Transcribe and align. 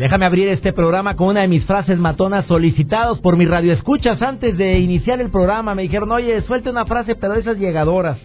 Déjame 0.00 0.24
abrir 0.24 0.48
este 0.48 0.72
programa 0.72 1.14
con 1.14 1.28
una 1.28 1.42
de 1.42 1.48
mis 1.48 1.62
frases 1.66 1.98
matonas 1.98 2.46
solicitados 2.46 3.20
por 3.20 3.36
mis 3.36 3.50
radioescuchas 3.50 4.22
antes 4.22 4.56
de 4.56 4.78
iniciar 4.78 5.20
el 5.20 5.28
programa. 5.28 5.74
Me 5.74 5.82
dijeron, 5.82 6.10
oye, 6.10 6.40
suelte 6.40 6.70
una 6.70 6.86
frase, 6.86 7.16
pero 7.16 7.34
esas 7.34 7.58
llegadoras. 7.58 8.16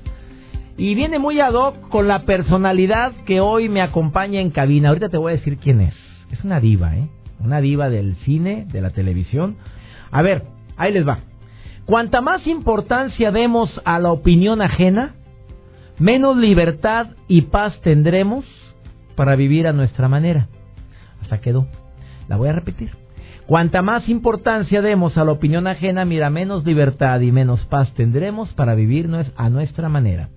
Y 0.78 0.96
viene 0.96 1.20
muy 1.20 1.42
ad 1.42 1.52
hoc 1.52 1.90
con 1.90 2.08
la 2.08 2.20
personalidad 2.20 3.12
que 3.26 3.42
hoy 3.42 3.68
me 3.68 3.82
acompaña 3.82 4.40
en 4.40 4.52
cabina. 4.52 4.88
Ahorita 4.88 5.10
te 5.10 5.18
voy 5.18 5.34
a 5.34 5.36
decir 5.36 5.58
quién 5.58 5.82
es. 5.82 5.94
Es 6.32 6.46
una 6.46 6.62
diva, 6.62 6.96
¿eh? 6.96 7.10
Una 7.42 7.60
diva 7.60 7.90
del 7.90 8.16
cine, 8.24 8.66
de 8.72 8.80
la 8.80 8.92
televisión. 8.92 9.58
A 10.12 10.22
ver, 10.22 10.44
ahí 10.78 10.94
les 10.94 11.06
va. 11.06 11.20
Cuanta 11.84 12.22
más 12.22 12.48
importancia 12.48 13.32
demos 13.32 13.70
a 13.84 14.00
la 14.00 14.14
opinión 14.14 14.62
ajena, 14.62 15.16
menos 16.00 16.38
libertad 16.38 17.08
y 17.28 17.42
paz 17.42 17.78
tendremos 17.82 18.46
para 19.18 19.36
vivir 19.36 19.68
a 19.68 19.74
nuestra 19.74 20.08
manera. 20.08 20.48
Quedó. 21.42 21.68
La 22.28 22.38
voy 22.38 22.50
a 22.50 22.54
repetir. 22.54 22.92
Cuanta 23.46 23.84
más 23.84 24.10
importancia 24.10 24.82
demos 24.82 25.18
a 25.18 25.24
la 25.24 25.32
opinión 25.32 25.68
ajena, 25.68 26.04
mira, 26.04 26.32
menos 26.32 26.66
libertad 26.66 27.20
y 27.20 27.32
menos 27.32 27.60
paz 27.66 27.94
tendremos 27.94 28.50
para 28.54 28.74
vivir 28.74 29.10
a 29.36 29.50
nuestra 29.50 29.88
manera. 29.88 30.30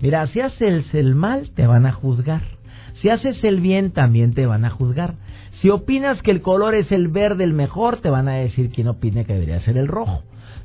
Mira, 0.00 0.26
si 0.26 0.40
haces 0.40 0.92
el 0.94 1.14
mal, 1.14 1.50
te 1.54 1.66
van 1.66 1.86
a 1.86 1.92
juzgar. 1.92 2.42
Si 3.00 3.08
haces 3.08 3.42
el 3.44 3.60
bien, 3.60 3.92
también 3.92 4.34
te 4.34 4.44
van 4.44 4.66
a 4.66 4.70
juzgar. 4.70 5.14
Si 5.60 5.70
opinas 5.70 6.20
que 6.22 6.30
el 6.30 6.42
color 6.42 6.74
es 6.74 6.92
el 6.92 7.08
verde 7.08 7.44
el 7.44 7.54
mejor, 7.54 7.98
te 7.98 8.10
van 8.10 8.28
a 8.28 8.34
decir 8.34 8.70
quién 8.70 8.88
opina 8.88 9.24
que 9.24 9.34
debería 9.34 9.60
ser 9.60 9.78
el 9.78 9.88
rojo. 9.88 10.22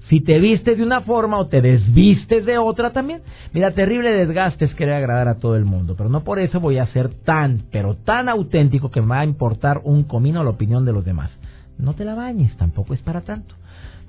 Si 0.09 0.21
te 0.21 0.39
vistes 0.39 0.77
de 0.77 0.83
una 0.83 1.01
forma 1.01 1.39
o 1.39 1.47
te 1.47 1.61
desvistes 1.61 2.45
de 2.45 2.59
otra 2.59 2.91
también. 2.91 3.21
Mira, 3.53 3.71
terrible 3.71 4.11
desgaste 4.11 4.65
es 4.65 4.75
querer 4.75 4.95
agradar 4.95 5.27
a 5.27 5.39
todo 5.39 5.55
el 5.55 5.65
mundo, 5.65 5.95
pero 5.97 6.09
no 6.09 6.23
por 6.23 6.39
eso 6.39 6.59
voy 6.59 6.77
a 6.77 6.85
ser 6.87 7.09
tan, 7.09 7.63
pero 7.71 7.95
tan 7.95 8.29
auténtico 8.29 8.91
que 8.91 9.01
me 9.01 9.07
va 9.07 9.19
a 9.21 9.25
importar 9.25 9.81
un 9.83 10.03
comino 10.03 10.43
la 10.43 10.51
opinión 10.51 10.85
de 10.85 10.93
los 10.93 11.03
demás. 11.03 11.31
No 11.79 11.93
te 11.93 12.05
la 12.05 12.13
bañes, 12.13 12.55
tampoco 12.57 12.93
es 12.93 13.01
para 13.01 13.21
tanto. 13.21 13.55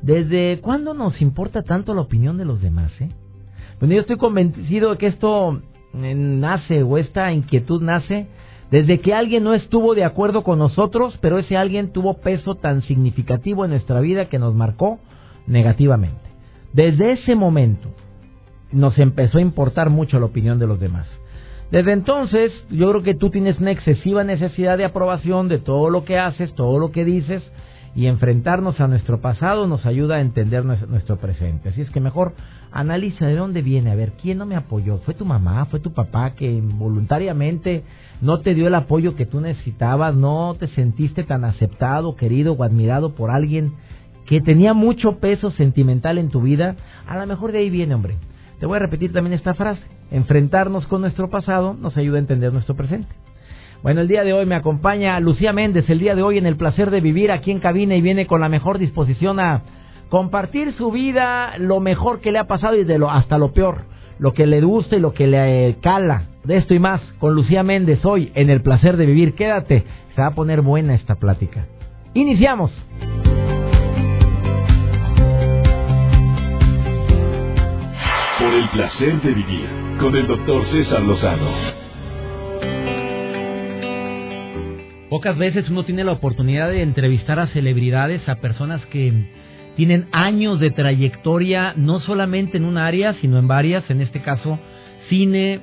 ¿Desde 0.03 0.61
cuándo 0.61 0.93
nos 0.93 1.21
importa 1.23 1.63
tanto 1.63 1.95
la 1.95 2.03
opinión 2.03 2.37
de 2.37 2.45
los 2.45 2.61
demás, 2.61 2.93
eh? 3.01 3.09
Bueno, 3.81 3.95
yo 3.95 4.03
estoy 4.03 4.17
convencido 4.17 4.91
de 4.91 4.99
que 4.99 5.07
esto 5.07 5.63
eh, 5.95 6.15
nace 6.15 6.83
o 6.83 6.99
esta 6.99 7.33
inquietud 7.33 7.83
nace 7.83 8.27
desde 8.71 9.01
que 9.01 9.15
alguien 9.15 9.45
no 9.45 9.55
estuvo 9.55 9.95
de 9.95 10.05
acuerdo 10.05 10.43
con 10.43 10.59
nosotros, 10.59 11.17
pero 11.21 11.39
ese 11.39 11.57
alguien 11.57 11.93
tuvo 11.93 12.15
peso 12.15 12.57
tan 12.57 12.83
significativo 12.83 13.65
en 13.65 13.71
nuestra 13.71 14.01
vida 14.01 14.27
que 14.27 14.39
nos 14.39 14.55
marcó 14.55 14.99
negativamente. 15.47 16.21
Desde 16.73 17.13
ese 17.13 17.35
momento 17.35 17.91
nos 18.73 18.99
empezó 18.99 19.39
a 19.39 19.43
importar 19.43 19.91
mucho 19.91 20.19
la 20.19 20.27
opinión 20.27 20.59
de 20.59 20.67
los 20.67 20.81
demás. 20.81 21.09
Desde 21.71 21.93
entonces, 21.93 22.53
yo 22.71 22.91
creo 22.91 23.03
que 23.03 23.15
tú 23.15 23.31
tienes 23.31 23.59
una 23.59 23.73
excesiva 23.73 24.23
necesidad 24.23 24.79
de 24.79 24.85
aprobación 24.85 25.49
de 25.49 25.59
todo 25.59 25.91
lo 25.91 26.05
que 26.05 26.19
haces, 26.19 26.55
todo 26.55 26.79
lo 26.79 26.93
que 26.93 27.05
dices, 27.05 27.43
y 27.97 28.07
enfrentarnos 28.07 28.79
a 28.79 28.87
nuestro 28.87 29.21
pasado 29.21 29.67
nos 29.67 29.87
ayuda 29.87 30.17
a 30.17 30.21
entender 30.21 30.65
nuestro 30.65 31.17
presente. 31.17 31.71
Así 31.71 31.81
es 31.81 31.91
que 31.91 31.99
mejor 31.99 32.35
analiza 32.71 33.27
de 33.27 33.37
dónde 33.37 33.63
viene, 33.63 33.91
a 33.91 33.95
ver, 33.95 34.13
¿quién 34.21 34.37
no 34.37 34.45
me 34.45 34.55
apoyó? 34.55 34.99
¿Fue 34.99 35.15
tu 35.15 35.25
mamá? 35.25 35.65
¿Fue 35.65 35.81
tu 35.81 35.95
papá 35.95 36.35
que 36.35 36.61
voluntariamente 36.63 37.85
no 38.21 38.41
te 38.41 38.55
dio 38.55 38.67
el 38.67 38.75
apoyo 38.75 39.17
que 39.17 39.25
tú 39.25 39.41
necesitabas? 39.41 40.15
¿No 40.15 40.55
te 40.59 40.69
sentiste 40.69 41.25
tan 41.25 41.45
aceptado, 41.45 42.17
querido 42.17 42.53
o 42.53 42.63
admirado 42.65 43.15
por 43.15 43.31
alguien 43.31 43.73
que 44.27 44.41
tenía 44.41 44.75
mucho 44.75 45.19
peso 45.19 45.51
sentimental 45.53 46.19
en 46.19 46.31
tu 46.31 46.43
vida, 46.43 46.77
a 47.07 47.17
lo 47.17 47.27
mejor 47.27 47.53
de 47.53 47.59
ahí 47.59 47.71
viene, 47.71 47.95
hombre. 47.95 48.17
Te 48.59 48.67
voy 48.67 48.77
a 48.77 48.81
repetir 48.81 49.13
también 49.13 49.35
esta 49.35 49.55
frase. 49.55 49.83
Enfrentarnos 50.11 50.87
con 50.87 51.01
nuestro 51.01 51.31
pasado 51.31 51.75
nos 51.75 51.97
ayuda 51.97 52.17
a 52.17 52.21
entender 52.21 52.53
nuestro 52.53 52.75
presente. 52.75 53.09
Bueno, 53.83 54.01
el 54.01 54.09
día 54.09 54.25
de 54.25 54.33
hoy 54.33 54.47
me 54.47 54.57
acompaña 54.57 55.21
Lucía 55.21 55.53
Méndez, 55.53 55.89
el 55.89 55.99
día 55.99 56.15
de 56.15 56.23
hoy 56.23 56.39
en 56.39 56.47
el 56.47 56.57
placer 56.57 56.91
de 56.91 57.01
vivir 57.01 57.31
aquí 57.31 57.51
en 57.51 57.61
cabina 57.61 57.95
y 57.95 58.01
viene 58.01 58.27
con 58.27 58.41
la 58.41 58.49
mejor 58.49 58.79
disposición 58.79 59.39
a 59.39 59.63
compartir 60.09 60.73
su 60.75 60.91
vida, 60.91 61.59
lo 61.59 61.81
mejor 61.81 62.21
que 62.21 62.33
le 62.33 62.39
ha 62.39 62.47
pasado 62.47 62.77
y 62.77 62.85
de 62.85 62.99
lo 62.99 63.11
hasta 63.11 63.39
lo 63.39 63.53
peor, 63.53 63.83
lo 64.19 64.33
que 64.33 64.47
le 64.47 64.61
gusta 64.61 64.97
y 64.97 65.01
lo 65.01 65.13
que 65.13 65.27
le 65.27 65.69
eh, 65.69 65.77
cala. 65.81 66.25
De 66.45 66.57
esto 66.57 66.75
y 66.75 66.79
más 66.79 67.01
con 67.19 67.35
Lucía 67.35 67.63
Méndez 67.65 68.05
hoy 68.05 68.31
en 68.35 68.51
el 68.51 68.63
placer 68.63 68.97
de 68.97 69.07
vivir. 69.07 69.35
Quédate, 69.35 69.85
se 70.15 70.21
va 70.21 70.29
a 70.29 70.35
poner 70.35 70.63
buena 70.63 70.95
esta 70.95 71.17
plática. 71.17 71.67
Iniciamos. 72.15 72.73
Por 78.39 78.53
el 78.53 78.69
placer 78.69 79.23
de 79.23 79.33
vivir 79.33 79.67
con 79.99 80.15
el 80.15 80.27
doctor 80.27 80.67
César 80.71 81.01
Lozano. 81.01 81.51
Pocas 85.09 85.39
veces 85.39 85.71
uno 85.71 85.85
tiene 85.85 86.05
la 86.05 86.13
oportunidad 86.13 86.69
de 86.69 86.83
entrevistar 86.83 87.39
a 87.39 87.47
celebridades, 87.47 88.29
a 88.29 88.43
personas 88.43 88.85
que 88.87 89.11
tienen 89.77 90.09
años 90.13 90.61
de 90.61 90.71
trayectoria, 90.71 91.73
no 91.77 92.01
solamente 92.01 92.59
en 92.59 92.67
un 92.67 92.77
área, 92.77 93.15
sino 93.23 93.39
en 93.39 93.49
varias, 93.49 93.89
en 93.89 94.03
este 94.03 94.21
caso 94.21 94.59
cine, 95.09 95.61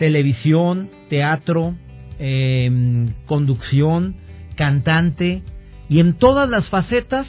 televisión, 0.00 0.90
teatro, 1.08 1.76
em, 2.18 3.12
conducción, 3.26 4.16
cantante, 4.56 5.42
y 5.88 6.00
en 6.00 6.14
todas 6.14 6.50
las 6.50 6.68
facetas 6.68 7.28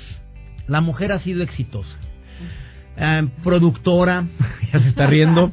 la 0.66 0.81
mujer 0.81 1.12
ha 1.12 1.19
sido 1.19 1.44
exitosa. 1.44 2.00
Eh, 2.95 3.27
productora, 3.43 4.25
ya 4.73 4.79
se 4.79 4.89
está 4.89 5.07
riendo, 5.07 5.51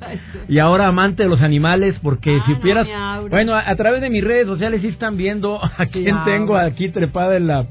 y 0.49 0.59
ahora 0.59 0.87
amante 0.87 1.23
de 1.23 1.29
los 1.29 1.41
animales, 1.41 1.97
porque 2.03 2.39
si 2.47 2.55
supieras, 2.55 2.87
bueno, 3.31 3.55
a, 3.55 3.75
través 3.77 4.03
de 4.03 4.11
mis 4.11 4.23
redes 4.23 4.47
sociales 4.47 4.83
sí 4.83 4.89
están 4.89 5.17
viendo 5.17 5.59
a 5.79 5.87
quién 5.87 6.17
tengo 6.25 6.57
aquí 6.57 6.91
trepada 6.91 7.37
en 7.37 7.47
la... 7.47 7.67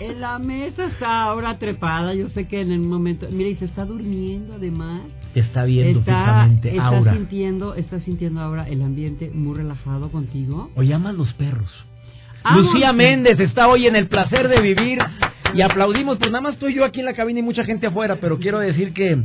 en 0.00 0.20
la 0.20 0.38
mesa 0.38 0.86
está 0.86 1.22
ahora 1.22 1.58
trepada, 1.58 2.14
yo 2.14 2.28
sé 2.28 2.46
que 2.46 2.60
en 2.60 2.70
el 2.70 2.80
momento, 2.80 3.26
mira, 3.30 3.50
y 3.50 3.56
se 3.56 3.64
está 3.64 3.84
durmiendo 3.84 4.54
además. 4.54 5.02
está 5.34 5.64
viendo 5.64 6.00
está, 6.00 6.48
está 6.62 7.12
sintiendo, 7.12 7.74
está 7.74 7.98
sintiendo 8.00 8.40
ahora 8.40 8.68
el 8.68 8.82
ambiente 8.82 9.30
muy 9.34 9.56
relajado 9.56 10.10
contigo. 10.12 10.70
O 10.76 10.84
llaman 10.84 11.16
los 11.16 11.32
perros. 11.34 11.72
Lucía 12.54 12.92
Méndez 12.92 13.40
está 13.40 13.68
hoy 13.68 13.86
en 13.86 13.96
el 13.96 14.08
placer 14.08 14.48
de 14.48 14.60
vivir 14.60 14.98
y 15.54 15.62
aplaudimos, 15.62 16.18
pues 16.18 16.30
nada 16.30 16.42
más 16.42 16.54
estoy 16.54 16.74
yo 16.74 16.84
aquí 16.84 17.00
en 17.00 17.06
la 17.06 17.14
cabina 17.14 17.40
y 17.40 17.42
mucha 17.42 17.64
gente 17.64 17.86
afuera, 17.86 18.16
pero 18.20 18.38
quiero 18.38 18.58
decir 18.58 18.92
que, 18.92 19.18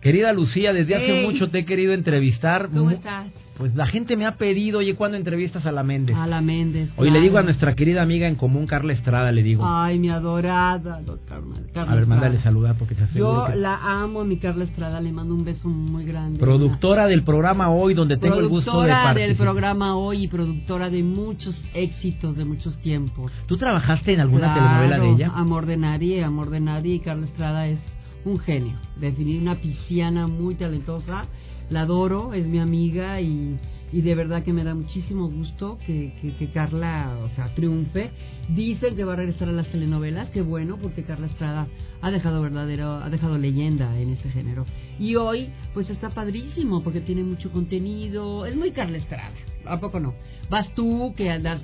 querida 0.00 0.32
Lucía, 0.32 0.72
desde 0.72 0.94
hace 0.94 1.22
mucho 1.22 1.50
te 1.50 1.60
he 1.60 1.64
querido 1.64 1.94
entrevistar. 1.94 2.68
¿Cómo 2.68 2.90
estás? 2.90 3.26
Pues 3.58 3.74
la 3.74 3.88
gente 3.88 4.16
me 4.16 4.24
ha 4.24 4.36
pedido, 4.36 4.78
oye, 4.78 4.94
¿cuándo 4.94 5.16
entrevistas 5.16 5.66
a 5.66 5.72
la 5.72 5.82
Méndez? 5.82 6.16
A 6.16 6.28
la 6.28 6.40
Méndez. 6.40 6.90
Hoy 6.96 7.10
le 7.10 7.20
digo 7.20 7.38
a 7.38 7.42
nuestra 7.42 7.74
querida 7.74 8.02
amiga 8.02 8.28
en 8.28 8.36
común, 8.36 8.68
Carla 8.68 8.92
Estrada, 8.92 9.32
le 9.32 9.42
digo. 9.42 9.64
Ay, 9.66 9.98
mi 9.98 10.10
adorada, 10.10 11.00
doctor 11.04 11.42
Carla 11.74 11.92
A 11.92 11.94
ver, 11.96 12.06
mándale 12.06 12.40
saludar 12.40 12.76
porque 12.78 12.94
se 12.94 13.18
Yo 13.18 13.48
la 13.56 13.80
amo, 13.82 14.24
mi 14.24 14.36
Carla 14.36 14.62
Estrada, 14.62 15.00
le 15.00 15.10
mando 15.10 15.34
un 15.34 15.44
beso 15.44 15.68
muy 15.68 16.04
grande. 16.04 16.38
Productora 16.38 17.08
del 17.08 17.24
programa 17.24 17.70
Hoy, 17.70 17.94
donde 17.94 18.16
tengo 18.16 18.38
el 18.38 18.46
gusto 18.46 18.80
de 18.80 18.88
Productora 18.88 19.14
del 19.14 19.36
programa 19.36 19.96
Hoy 19.96 20.24
y 20.24 20.28
productora 20.28 20.88
de 20.88 21.02
muchos 21.02 21.60
éxitos 21.74 22.36
de 22.36 22.44
muchos 22.44 22.76
tiempos. 22.80 23.32
¿Tú 23.46 23.56
trabajaste 23.56 24.12
en 24.12 24.20
alguna 24.20 24.54
telenovela 24.54 24.98
de 25.00 25.10
ella? 25.10 25.32
Amor 25.34 25.66
de 25.66 25.76
Nadie, 25.76 26.22
Amor 26.22 26.50
de 26.50 26.60
Nadie 26.60 26.94
y 26.94 27.00
Carla 27.00 27.26
Estrada 27.26 27.66
es 27.66 27.80
un 28.24 28.38
genio. 28.38 28.74
Definir 29.00 29.42
una 29.42 29.56
pisciana 29.56 30.28
muy 30.28 30.54
talentosa 30.54 31.24
la 31.70 31.82
adoro, 31.82 32.34
es 32.34 32.46
mi 32.46 32.58
amiga 32.58 33.20
y, 33.20 33.58
y 33.92 34.00
de 34.02 34.14
verdad 34.14 34.42
que 34.42 34.52
me 34.52 34.64
da 34.64 34.74
muchísimo 34.74 35.30
gusto 35.30 35.78
que, 35.86 36.12
que, 36.38 36.50
Carla, 36.50 37.16
o 37.22 37.28
sea, 37.34 37.54
triunfe. 37.54 38.10
Dicen 38.48 38.96
que 38.96 39.04
va 39.04 39.14
a 39.14 39.16
regresar 39.16 39.48
a 39.48 39.52
las 39.52 39.68
telenovelas, 39.68 40.30
qué 40.30 40.42
bueno, 40.42 40.78
porque 40.80 41.04
Carla 41.04 41.26
Estrada 41.26 41.66
ha 42.00 42.10
dejado 42.10 42.42
verdadero, 42.42 42.92
ha 42.92 43.10
dejado 43.10 43.38
leyenda 43.38 43.98
en 43.98 44.10
ese 44.10 44.30
género. 44.30 44.64
Y 44.98 45.16
hoy, 45.16 45.50
pues 45.74 45.88
está 45.90 46.10
padrísimo, 46.10 46.82
porque 46.82 47.00
tiene 47.00 47.22
mucho 47.22 47.50
contenido, 47.50 48.46
es 48.46 48.56
muy 48.56 48.72
Carla 48.72 48.98
Estrada, 48.98 49.34
¿a 49.66 49.80
poco 49.80 50.00
no? 50.00 50.14
Vas 50.50 50.72
tú 50.74 51.14
que 51.16 51.30
andas 51.30 51.60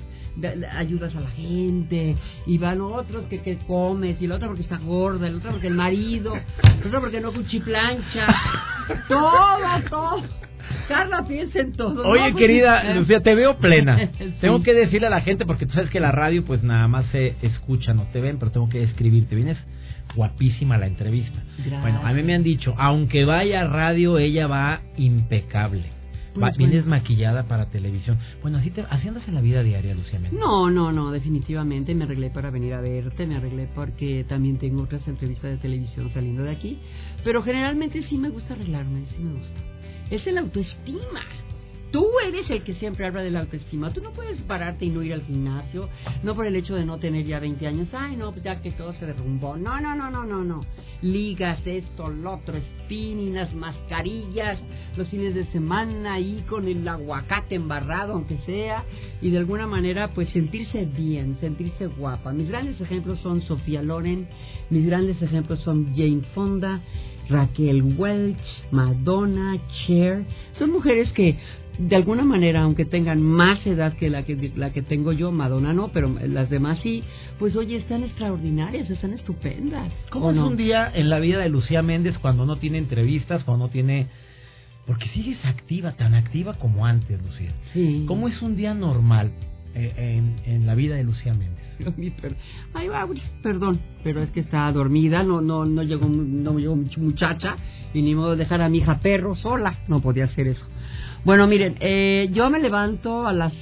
ayudas 0.71 1.15
a 1.15 1.21
la 1.21 1.29
gente, 1.29 2.15
y 2.45 2.57
van 2.57 2.81
otros 2.81 3.25
que, 3.25 3.41
que 3.41 3.57
comes, 3.59 4.21
y 4.21 4.25
el 4.25 4.31
otro 4.31 4.47
porque 4.47 4.63
está 4.63 4.77
gorda, 4.77 5.27
el 5.27 5.35
otro 5.35 5.51
porque 5.51 5.67
el 5.67 5.75
marido, 5.75 6.35
el 6.35 6.87
otro 6.87 7.01
porque 7.01 7.21
no 7.21 7.31
cuchiplancha, 7.31 8.27
todo, 9.07 9.81
todo. 9.89 10.23
Carla 10.87 11.25
piensa 11.27 11.59
en 11.59 11.73
todo. 11.73 12.07
Oye, 12.07 12.31
¿no? 12.31 12.37
querida 12.37 12.93
Lucía, 12.95 13.19
te 13.19 13.35
veo 13.35 13.57
plena. 13.57 14.09
Sí. 14.17 14.33
Tengo 14.41 14.63
que 14.63 14.73
decirle 14.73 15.07
a 15.07 15.11
la 15.11 15.21
gente, 15.21 15.45
porque 15.45 15.65
tú 15.65 15.73
sabes 15.73 15.89
que 15.89 15.99
la 15.99 16.11
radio 16.11 16.43
pues 16.43 16.63
nada 16.63 16.87
más 16.87 17.05
se 17.11 17.35
escucha, 17.41 17.93
no 17.93 18.03
te 18.11 18.19
ven, 18.19 18.37
pero 18.39 18.51
tengo 18.51 18.69
que 18.69 18.83
escribirte. 18.83 19.35
Vienes 19.35 19.57
guapísima 20.15 20.77
la 20.77 20.87
entrevista. 20.87 21.39
Gracias. 21.57 21.81
Bueno, 21.81 22.01
a 22.03 22.13
mí 22.13 22.23
me 22.23 22.35
han 22.35 22.43
dicho, 22.43 22.73
aunque 22.77 23.25
vaya 23.25 23.61
a 23.61 23.67
radio, 23.67 24.17
ella 24.17 24.47
va 24.47 24.81
impecable. 24.97 25.94
Va- 26.35 26.47
Pues, 26.47 26.57
vienes 26.57 26.85
maquillada 26.85 27.43
para 27.47 27.67
televisión. 27.67 28.17
Bueno, 28.41 28.57
así, 28.57 28.69
te, 28.71 28.81
así 28.81 29.07
andas 29.07 29.27
en 29.27 29.35
la 29.35 29.41
vida 29.41 29.63
diaria, 29.63 29.95
Lucía. 29.95 30.19
No, 30.31 30.69
no, 30.69 30.91
no, 30.91 31.11
definitivamente 31.11 31.95
me 31.95 32.03
arreglé 32.03 32.29
para 32.29 32.49
venir 32.51 32.73
a 32.73 32.81
verte, 32.81 33.25
me 33.25 33.35
arreglé 33.37 33.67
porque 33.73 34.25
también 34.27 34.57
tengo 34.57 34.83
otras 34.83 35.07
entrevistas 35.07 35.51
de 35.51 35.57
televisión 35.57 36.11
saliendo 36.13 36.43
de 36.43 36.51
aquí, 36.51 36.79
pero 37.23 37.41
generalmente 37.43 38.03
sí 38.03 38.17
me 38.17 38.29
gusta 38.29 38.53
arreglarme, 38.53 39.05
sí 39.15 39.23
me 39.23 39.33
gusta. 39.33 39.59
Es 40.11 40.27
el 40.27 40.37
autoestima. 40.37 41.21
Tú 41.95 42.09
eres 42.27 42.49
el 42.49 42.61
que 42.65 42.73
siempre 42.73 43.05
habla 43.05 43.21
de 43.21 43.31
la 43.31 43.39
autoestima. 43.39 43.93
Tú 43.93 44.01
no 44.01 44.11
puedes 44.11 44.41
pararte 44.41 44.83
y 44.83 44.89
no 44.89 45.01
ir 45.01 45.13
al 45.13 45.21
gimnasio, 45.21 45.87
no 46.23 46.35
por 46.35 46.45
el 46.45 46.57
hecho 46.57 46.75
de 46.75 46.85
no 46.85 46.97
tener 46.97 47.25
ya 47.25 47.39
20 47.39 47.65
años. 47.65 47.87
Ay, 47.93 48.17
no, 48.17 48.33
pues 48.33 48.43
ya 48.43 48.61
que 48.61 48.71
todo 48.71 48.91
se 48.95 49.05
derrumbó. 49.05 49.55
No, 49.55 49.79
no, 49.79 49.95
no, 49.95 50.11
no, 50.11 50.25
no, 50.25 50.43
no. 50.43 50.59
Ligas, 51.01 51.65
esto, 51.65 52.09
lo 52.09 52.33
otro, 52.33 52.55
spinning, 52.59 53.35
las 53.35 53.55
mascarillas, 53.55 54.59
los 54.97 55.07
fines 55.07 55.35
de 55.35 55.45
semana 55.53 56.15
ahí 56.15 56.43
con 56.49 56.67
el 56.67 56.85
aguacate 56.85 57.55
embarrado, 57.55 58.11
aunque 58.11 58.39
sea, 58.39 58.83
y 59.21 59.29
de 59.29 59.37
alguna 59.37 59.65
manera, 59.65 60.13
pues 60.13 60.27
sentirse 60.31 60.83
bien, 60.83 61.37
sentirse 61.39 61.87
guapa. 61.87 62.33
Mis 62.33 62.49
grandes 62.49 62.81
ejemplos 62.81 63.19
son 63.19 63.41
Sofía 63.43 63.81
Loren, 63.81 64.27
mis 64.69 64.85
grandes 64.85 65.21
ejemplos 65.21 65.61
son 65.61 65.95
Jane 65.95 66.23
Fonda, 66.33 66.81
Raquel 67.29 67.95
Welch, 67.97 68.37
Madonna, 68.71 69.57
Cher. 69.87 70.25
Son 70.59 70.71
mujeres 70.71 71.11
que 71.13 71.37
de 71.77 71.95
alguna 71.95 72.23
manera, 72.23 72.61
aunque 72.61 72.85
tengan 72.85 73.21
más 73.21 73.65
edad 73.65 73.93
que 73.93 74.09
la 74.09 74.23
que 74.23 74.51
la 74.55 74.71
que 74.71 74.81
tengo 74.81 75.11
yo, 75.11 75.31
Madonna 75.31 75.73
no, 75.73 75.89
pero 75.89 76.15
las 76.27 76.49
demás 76.49 76.79
sí, 76.81 77.03
pues 77.39 77.55
oye, 77.55 77.75
están 77.75 78.03
extraordinarias, 78.03 78.89
están 78.89 79.13
estupendas. 79.13 79.91
¿Cómo 80.09 80.27
¿o 80.27 80.31
es 80.31 80.35
no? 80.37 80.47
un 80.47 80.57
día 80.57 80.91
en 80.93 81.09
la 81.09 81.19
vida 81.19 81.39
de 81.39 81.49
Lucía 81.49 81.81
Méndez 81.81 82.17
cuando 82.19 82.45
no 82.45 82.57
tiene 82.57 82.77
entrevistas, 82.77 83.43
cuando 83.43 83.65
no 83.65 83.71
tiene... 83.71 84.07
Porque 84.85 85.07
sigues 85.09 85.43
activa, 85.45 85.93
tan 85.93 86.13
activa 86.13 86.53
como 86.53 86.85
antes, 86.85 87.21
Lucía. 87.23 87.51
Sí. 87.73 88.05
¿Cómo 88.07 88.27
es 88.27 88.39
un 88.43 88.55
día 88.55 88.75
normal 88.75 89.31
eh, 89.73 89.93
en, 89.97 90.53
en 90.53 90.67
la 90.67 90.75
vida 90.75 90.95
de 90.95 91.03
Lucía 91.03 91.33
Méndez? 91.33 91.54
Ay, 92.73 92.87
va, 92.87 93.07
perdón, 93.41 93.79
pero 94.03 94.21
es 94.21 94.29
que 94.31 94.39
está 94.41 94.71
dormida, 94.71 95.23
no 95.23 95.41
no 95.41 95.65
no 95.65 95.83
llegó 95.83 96.07
no 96.07 96.57
llegó 96.57 96.75
muchacha 96.75 97.55
y 97.93 98.01
ni 98.01 98.13
modo 98.15 98.31
de 98.31 98.37
dejar 98.37 98.61
a 98.61 98.69
mi 98.69 98.79
hija 98.79 98.99
perro 98.99 99.35
sola, 99.35 99.79
no 99.87 100.01
podía 100.01 100.25
hacer 100.25 100.47
eso. 100.47 100.65
Bueno, 101.23 101.47
miren, 101.47 101.75
eh, 101.79 102.29
yo 102.33 102.49
me 102.49 102.59
levanto 102.59 103.25
a 103.25 103.33
las 103.33 103.53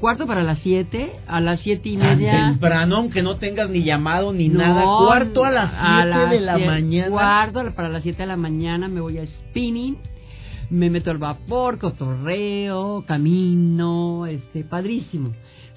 cuarto 0.00 0.26
para 0.26 0.42
las 0.42 0.58
siete, 0.58 1.12
a 1.26 1.40
las 1.40 1.60
siete 1.60 1.88
y 1.88 1.96
Tan 1.96 2.18
media. 2.18 2.48
temprano, 2.50 2.96
aunque 2.96 3.22
no 3.22 3.36
tengas 3.36 3.70
ni 3.70 3.82
llamado 3.84 4.32
ni 4.32 4.48
No, 4.48 4.58
nada. 4.58 4.82
Cuarto 4.82 5.44
a 5.44 5.50
las 5.50 5.70
a 5.72 6.02
7 6.02 6.08
las 6.10 6.30
de 6.30 6.40
la 6.40 6.54
siete- 6.56 6.70
mañana. 6.70 7.10
Cuarto 7.10 7.74
para 7.74 7.88
las 7.88 8.02
7 8.02 8.22
de 8.22 8.26
la 8.26 8.36
mañana 8.36 8.88
me 8.88 9.00
voy 9.00 9.18
a 9.18 9.26
spinning, 9.26 9.96
me 10.70 10.90
meto 10.90 11.10
al 11.10 11.18
vapor, 11.18 11.78
cotorreo, 11.78 13.04
camino, 13.06 14.26
este, 14.26 14.64
padrísimo. 14.64 15.32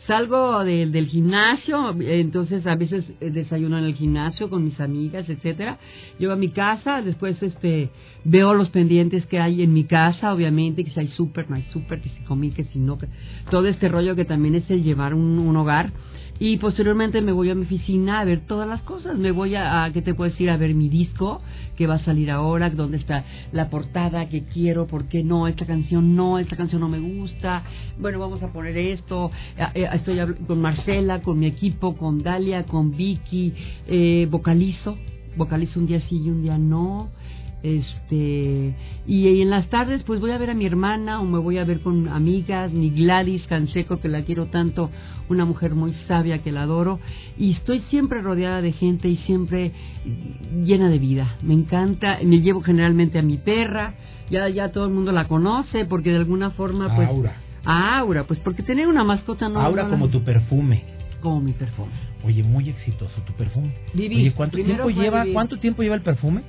Salgo 0.07 0.63
de- 0.63 0.87
del 0.87 1.07
gimnasio, 1.07 1.93
entonces 1.99 2.65
a 2.65 2.75
veces 2.75 3.03
eh, 3.19 3.29
desayuno 3.29 3.77
en 3.77 3.83
el 3.83 3.93
gimnasio 3.93 4.49
con 4.49 4.63
mis 4.63 4.79
amigas, 4.79 5.27
etcétera. 5.27 5.77
Llego 6.17 6.31
a 6.31 6.37
mi 6.37 6.49
casa, 6.49 7.01
después 7.01 7.41
este 7.43 7.89
veo 8.23 8.53
los 8.53 8.69
pendientes 8.69 9.25
que 9.25 9.39
hay 9.39 9.61
en 9.61 9.73
mi 9.73 9.83
casa, 9.83 10.33
obviamente, 10.33 10.83
que 10.85 10.91
si 10.91 10.99
hay 11.01 11.07
súper, 11.09 11.49
no 11.49 11.57
hay 11.57 11.63
súper, 11.73 12.01
que 12.01 12.09
si 12.09 12.21
comí, 12.23 12.51
que 12.51 12.63
si 12.65 12.79
no, 12.79 12.97
que 12.97 13.07
todo 13.51 13.67
este 13.67 13.89
rollo 13.89 14.15
que 14.15 14.23
también 14.25 14.55
es 14.55 14.69
el 14.71 14.81
llevar 14.83 15.13
un, 15.13 15.39
un 15.39 15.55
hogar. 15.57 15.91
Y 16.39 16.57
posteriormente 16.57 17.21
me 17.21 17.31
voy 17.31 17.49
a 17.49 17.55
mi 17.55 17.63
oficina 17.63 18.19
a 18.19 18.25
ver 18.25 18.41
todas 18.41 18.67
las 18.67 18.81
cosas. 18.83 19.17
Me 19.17 19.31
voy 19.31 19.55
a, 19.55 19.83
a 19.83 19.91
¿qué 19.91 20.01
te 20.01 20.13
puedo 20.13 20.29
decir? 20.29 20.49
A 20.49 20.57
ver 20.57 20.75
mi 20.75 20.87
disco 20.87 21.41
que 21.75 21.87
va 21.87 21.95
a 21.95 22.05
salir 22.05 22.29
ahora, 22.31 22.69
dónde 22.69 22.97
está 22.97 23.23
la 23.51 23.69
portada 23.69 24.27
que 24.29 24.43
quiero, 24.43 24.87
por 24.87 25.05
qué 25.05 25.23
no, 25.23 25.47
esta 25.47 25.65
canción 25.65 26.15
no, 26.15 26.39
esta 26.39 26.55
canción 26.55 26.81
no 26.81 26.89
me 26.89 26.99
gusta. 26.99 27.63
Bueno, 27.99 28.19
vamos 28.19 28.41
a 28.43 28.51
poner 28.51 28.77
esto. 28.77 29.31
Eh, 29.73 29.87
Estoy 29.93 30.19
con 30.47 30.59
Marcela, 30.59 31.21
con 31.21 31.39
mi 31.39 31.45
equipo, 31.45 31.95
con 31.95 32.21
Dalia, 32.21 32.63
con 32.63 32.95
Vicky, 32.95 33.53
eh, 33.87 34.27
vocalizo. 34.29 34.97
Vocalizo 35.35 35.79
un 35.79 35.85
día 35.85 36.01
sí 36.09 36.19
y 36.23 36.29
un 36.29 36.41
día 36.41 36.57
no 36.57 37.09
este 37.75 38.73
y, 39.05 39.27
y 39.27 39.41
en 39.41 39.49
las 39.49 39.67
tardes 39.69 40.03
pues 40.03 40.19
voy 40.19 40.31
a 40.31 40.37
ver 40.37 40.49
a 40.49 40.53
mi 40.53 40.65
hermana 40.65 41.19
o 41.21 41.25
me 41.25 41.37
voy 41.39 41.57
a 41.57 41.63
ver 41.65 41.81
con 41.81 42.07
amigas 42.09 42.71
mi 42.71 42.89
Gladys 42.89 43.45
Canseco 43.47 43.99
que 43.99 44.07
la 44.07 44.23
quiero 44.23 44.47
tanto 44.47 44.89
una 45.29 45.45
mujer 45.45 45.75
muy 45.75 45.93
sabia 46.07 46.39
que 46.39 46.51
la 46.51 46.63
adoro 46.63 46.99
y 47.37 47.51
estoy 47.51 47.81
siempre 47.89 48.21
rodeada 48.21 48.61
de 48.61 48.71
gente 48.71 49.09
y 49.09 49.17
siempre 49.17 49.71
llena 50.63 50.89
de 50.89 50.99
vida 50.99 51.35
me 51.41 51.53
encanta 51.53 52.19
me 52.23 52.41
llevo 52.41 52.61
generalmente 52.61 53.19
a 53.19 53.21
mi 53.21 53.37
perra 53.37 53.93
ya 54.29 54.47
ya 54.49 54.71
todo 54.71 54.85
el 54.85 54.93
mundo 54.93 55.11
la 55.11 55.27
conoce 55.27 55.85
porque 55.85 56.11
de 56.11 56.17
alguna 56.17 56.51
forma 56.51 56.95
pues 56.95 57.07
Aura. 57.07 57.35
a 57.65 57.99
Aura 57.99 58.23
pues 58.25 58.39
porque 58.39 58.63
tener 58.63 58.87
una 58.87 59.03
mascota 59.03 59.49
no 59.49 59.59
Aura 59.59 59.83
no 59.83 59.89
la- 59.89 59.95
como 59.95 60.09
tu 60.09 60.23
perfume. 60.23 60.83
como 61.21 61.41
mi 61.41 61.53
perfume 61.53 61.91
Oye, 62.25 62.43
muy 62.43 62.67
exitoso 62.67 63.21
tu 63.21 63.33
perfume. 63.33 63.73
Vivir. 63.93 64.17
Oye, 64.17 64.33
¿cuánto 64.33 64.57
tiempo 64.57 64.89
lleva? 64.89 65.21
vivir. 65.21 65.33
¿Cuánto 65.35 65.59
tiempo 65.59 65.83
lleva 65.83 65.95
el 65.95 66.01
perfume? 66.01 66.41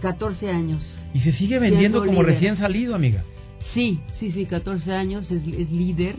14 0.00 0.50
años 0.50 0.82
Y 1.14 1.20
se 1.20 1.32
sigue 1.32 1.58
vendiendo 1.58 2.00
como 2.04 2.22
líder. 2.22 2.34
recién 2.34 2.56
salido, 2.58 2.94
amiga. 2.94 3.24
Sí, 3.74 4.00
sí, 4.18 4.32
sí, 4.32 4.46
14 4.46 4.92
años, 4.92 5.30
es, 5.30 5.42
es 5.46 5.70
líder, 5.70 6.16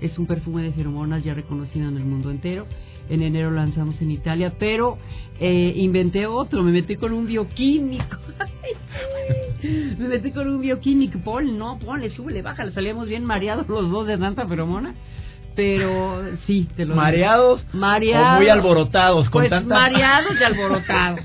es 0.00 0.18
un 0.18 0.26
perfume 0.26 0.62
de 0.62 0.72
feromonas 0.72 1.24
ya 1.24 1.34
reconocido 1.34 1.88
en 1.88 1.96
el 1.96 2.04
mundo 2.04 2.30
entero. 2.30 2.66
En 3.10 3.20
enero 3.22 3.50
lanzamos 3.50 4.00
en 4.00 4.10
Italia, 4.12 4.52
pero 4.58 4.96
eh, 5.40 5.72
inventé 5.76 6.26
otro, 6.26 6.62
me 6.62 6.70
metí 6.70 6.94
con 6.96 7.12
un 7.12 7.26
bioquímico. 7.26 8.16
me 9.98 10.08
metí 10.08 10.30
con 10.30 10.48
un 10.48 10.60
bioquímico, 10.60 11.18
Paul, 11.24 11.58
no, 11.58 11.78
ponle, 11.78 12.10
súbele, 12.10 12.42
bájale, 12.42 12.72
salíamos 12.72 13.08
bien 13.08 13.24
mareados 13.24 13.68
los 13.68 13.90
dos 13.90 14.06
de 14.06 14.18
tanta 14.18 14.46
feromona. 14.46 14.94
Pero 15.54 16.22
sí, 16.46 16.66
te 16.76 16.84
lo 16.86 16.94
digo. 16.94 17.02
Mareados, 17.02 17.64
Mareados. 17.74 18.36
o 18.36 18.40
muy 18.40 18.48
alborotados 18.48 19.28
con 19.28 19.42
Pues 19.42 19.50
tanta 19.50 19.74
mareados 19.74 20.32
y 20.40 20.44
alborotados. 20.44 21.20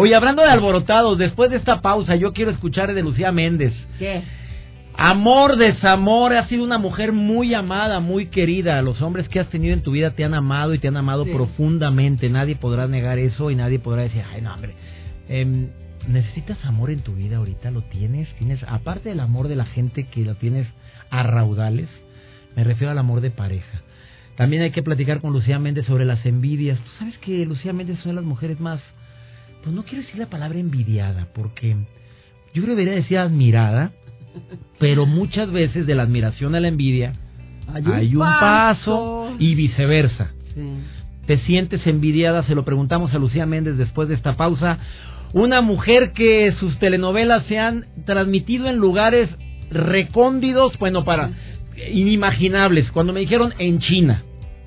Oye, 0.00 0.14
hablando 0.14 0.40
de 0.42 0.48
alborotados, 0.48 1.18
después 1.18 1.50
de 1.50 1.58
esta 1.58 1.82
pausa 1.82 2.16
yo 2.16 2.32
quiero 2.32 2.50
escuchar 2.50 2.94
de 2.94 3.02
Lucía 3.02 3.32
Méndez. 3.32 3.74
¿Qué? 3.98 4.22
Amor, 4.96 5.56
desamor, 5.56 6.32
has 6.34 6.48
sido 6.48 6.64
una 6.64 6.78
mujer 6.78 7.12
muy 7.12 7.52
amada, 7.52 8.00
muy 8.00 8.28
querida. 8.28 8.80
Los 8.80 9.02
hombres 9.02 9.28
que 9.28 9.40
has 9.40 9.48
tenido 9.50 9.74
en 9.74 9.82
tu 9.82 9.90
vida 9.90 10.12
te 10.12 10.24
han 10.24 10.32
amado 10.32 10.72
y 10.72 10.78
te 10.78 10.88
han 10.88 10.96
amado 10.96 11.26
Sí. 11.26 11.32
profundamente. 11.32 12.30
Nadie 12.30 12.56
podrá 12.56 12.86
negar 12.88 13.18
eso 13.18 13.50
y 13.50 13.56
nadie 13.56 13.78
podrá 13.78 14.00
decir, 14.02 14.22
ay, 14.32 14.40
no, 14.40 14.54
hombre. 14.54 14.74
Em, 15.28 15.68
¿Necesitas 16.08 16.64
amor 16.64 16.90
en 16.90 17.00
tu 17.00 17.12
vida 17.14 17.36
ahorita? 17.36 17.70
¿Lo 17.70 17.82
tienes? 17.82 18.26
¿Tienes? 18.38 18.62
Aparte 18.66 19.10
del 19.10 19.20
amor 19.20 19.48
de 19.48 19.56
la 19.56 19.66
gente 19.66 20.04
que 20.06 20.24
lo 20.24 20.34
tienes 20.34 20.66
a 21.10 21.24
raudales, 21.24 21.90
me 22.56 22.64
refiero 22.64 22.90
al 22.90 22.96
amor 22.98 23.20
de 23.20 23.30
pareja. 23.30 23.82
También 24.36 24.62
hay 24.62 24.70
que 24.70 24.82
platicar 24.82 25.20
con 25.20 25.34
Lucía 25.34 25.58
Méndez 25.58 25.84
sobre 25.84 26.06
las 26.06 26.24
envidias. 26.24 26.78
Tú 26.78 26.90
sabes 26.98 27.18
que 27.18 27.44
Lucía 27.44 27.74
Méndez 27.74 27.98
es 27.98 28.04
una 28.06 28.14
de 28.14 28.20
las 28.22 28.24
mujeres 28.24 28.60
más, 28.60 28.80
pues 29.62 29.74
no 29.74 29.84
quiero 29.84 30.02
decir 30.02 30.18
la 30.18 30.26
palabra 30.26 30.58
envidiada, 30.58 31.28
porque 31.34 31.76
yo 32.54 32.62
creo 32.62 32.74
que 32.74 32.82
debería 32.82 32.94
decir 32.94 33.18
admirada, 33.18 33.92
pero 34.78 35.06
muchas 35.06 35.50
veces 35.50 35.86
de 35.86 35.94
la 35.94 36.02
admiración 36.02 36.54
a 36.54 36.60
la 36.60 36.68
envidia 36.68 37.12
hay 37.72 38.14
un, 38.16 38.22
paso 38.22 39.32
y 39.38 39.54
viceversa. 39.54 40.32
Sí. 40.54 40.62
¿Te 41.26 41.38
sientes 41.38 41.86
envidiada? 41.86 42.42
Se 42.44 42.54
lo 42.54 42.64
preguntamos 42.64 43.14
a 43.14 43.18
Lucía 43.18 43.46
Méndez 43.46 43.76
después 43.76 44.08
de 44.08 44.14
esta 44.14 44.36
pausa. 44.36 44.78
Una 45.32 45.60
mujer 45.60 46.12
que 46.12 46.52
sus 46.58 46.76
telenovelas 46.80 47.46
se 47.46 47.58
han 47.58 47.86
transmitido 48.04 48.68
en 48.68 48.78
lugares 48.78 49.28
recóndidos, 49.70 50.76
bueno, 50.78 51.04
para 51.04 51.30
inimaginables. 51.92 52.90
Cuando 52.90 53.12
me 53.12 53.20
dijeron 53.20 53.54
en 53.58 53.78
China, 53.78 54.24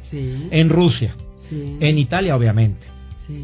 Sí. 0.10 0.48
en 0.52 0.70
Rusia, 0.70 1.16
en 1.52 1.98
Italia, 1.98 2.36
obviamente. 2.36 2.86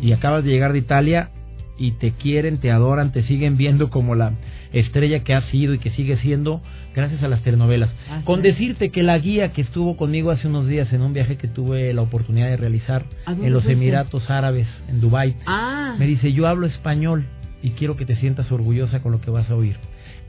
Y 0.01 0.11
acabas 0.11 0.43
de 0.43 0.51
llegar 0.51 0.71
de 0.71 0.79
Italia 0.79 1.31
y 1.79 1.91
te 1.93 2.11
quieren, 2.11 2.57
te 2.59 2.71
adoran, 2.71 3.11
te 3.13 3.23
siguen 3.23 3.55
viendo 3.57 3.89
como 3.89 4.13
la 4.13 4.33
estrella 4.73 5.23
que 5.23 5.33
has 5.33 5.45
sido 5.45 5.73
y 5.73 5.79
que 5.79 5.89
sigue 5.91 6.17
siendo 6.17 6.61
gracias 6.93 7.23
a 7.23 7.27
las 7.29 7.41
telenovelas. 7.41 7.89
Así 8.11 8.25
Con 8.25 8.41
decirte 8.41 8.89
que 8.89 9.01
la 9.01 9.17
guía 9.17 9.53
que 9.53 9.61
estuvo 9.61 9.95
conmigo 9.97 10.29
hace 10.31 10.47
unos 10.47 10.67
días 10.67 10.91
en 10.93 11.01
un 11.01 11.13
viaje 11.13 11.37
que 11.37 11.47
tuve 11.47 11.93
la 11.93 12.01
oportunidad 12.01 12.47
de 12.49 12.57
realizar 12.57 13.05
¿A 13.25 13.31
dónde 13.31 13.47
en 13.47 13.53
los? 13.53 13.65
Emiratos 13.65 14.29
Árabes, 14.29 14.67
en 14.89 14.99
Dubai, 14.99 15.35
Ah. 15.45 15.95
me 15.97 16.05
dice, 16.05 16.33
yo 16.33 16.47
hablo 16.47 16.67
español 16.67 17.25
y 17.63 17.71
quiero 17.71 17.95
que 17.95 18.05
te 18.05 18.15
sientas 18.17 18.51
orgullosa 18.51 19.01
con 19.01 19.11
lo 19.11 19.21
que 19.21 19.31
vas 19.31 19.49
a 19.49 19.55
oír. 19.55 19.77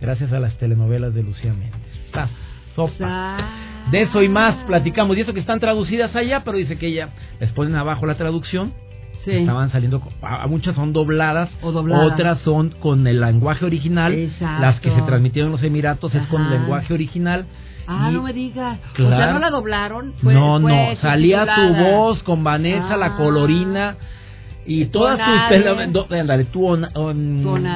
Gracias 0.01 0.33
a 0.33 0.39
las 0.41 0.57
telenovelas 0.57 1.13
de 1.15 1.23
Lucía 1.23 1.53
Méndez. 1.53 1.81
Sopa. 2.75 3.49
De 3.91 4.03
eso 4.03 4.23
y 4.23 4.29
más 4.29 4.55
platicamos. 4.67 5.17
Y 5.17 5.21
eso 5.23 5.35
que 5.35 5.41
están 5.41 5.59
traducidas 5.61 6.15
allá, 6.15 6.43
pero 6.45 6.57
dice 6.57 6.77
que 6.79 6.87
ella 6.87 7.11
les 7.41 7.51
ponen 7.53 7.75
abajo 7.75 8.07
la 8.07 8.15
traducción 8.15 8.73
Sí. 9.25 9.33
Estaban 9.33 9.71
saliendo, 9.71 10.03
a- 10.23 10.47
muchas 10.47 10.75
son 10.75 10.93
dobladas, 10.95 11.51
O 11.63 11.73
dobladas. 11.73 12.13
otras 12.13 12.39
son 12.41 12.71
con 12.81 13.07
el 13.07 13.21
lenguaje 13.21 13.65
original. 13.67 14.15
Exacto. 14.15 14.61
Las 14.63 14.81
que 14.81 14.91
se 14.91 15.03
transmitieron 15.03 15.49
en 15.51 15.53
los 15.53 15.63
Emiratos 15.63 16.15
es 16.15 16.27
con 16.29 16.49
lenguaje 16.51 16.95
original. 16.95 17.45
Ah, 17.87 18.09
Y- 18.11 18.15
no 18.15 18.23
me 18.23 18.33
digas. 18.33 18.79
O 18.95 18.97
sea, 18.97 19.07
Claro. 19.09 19.33
no 19.35 19.39
la 19.41 19.51
doblaron. 19.51 20.13
Fue, 20.23 20.33
no, 20.33 20.61
fue 20.61 20.71
no, 20.73 21.01
salía 21.01 21.47
tu 21.55 21.75
voz 21.75 22.23
con 22.23 22.43
Vanessa, 22.45 22.97
la 22.97 23.07
Ah. 23.07 23.17
colorina 23.17 23.97
y 24.65 24.87
todas 24.87 25.19
tus 25.19 25.27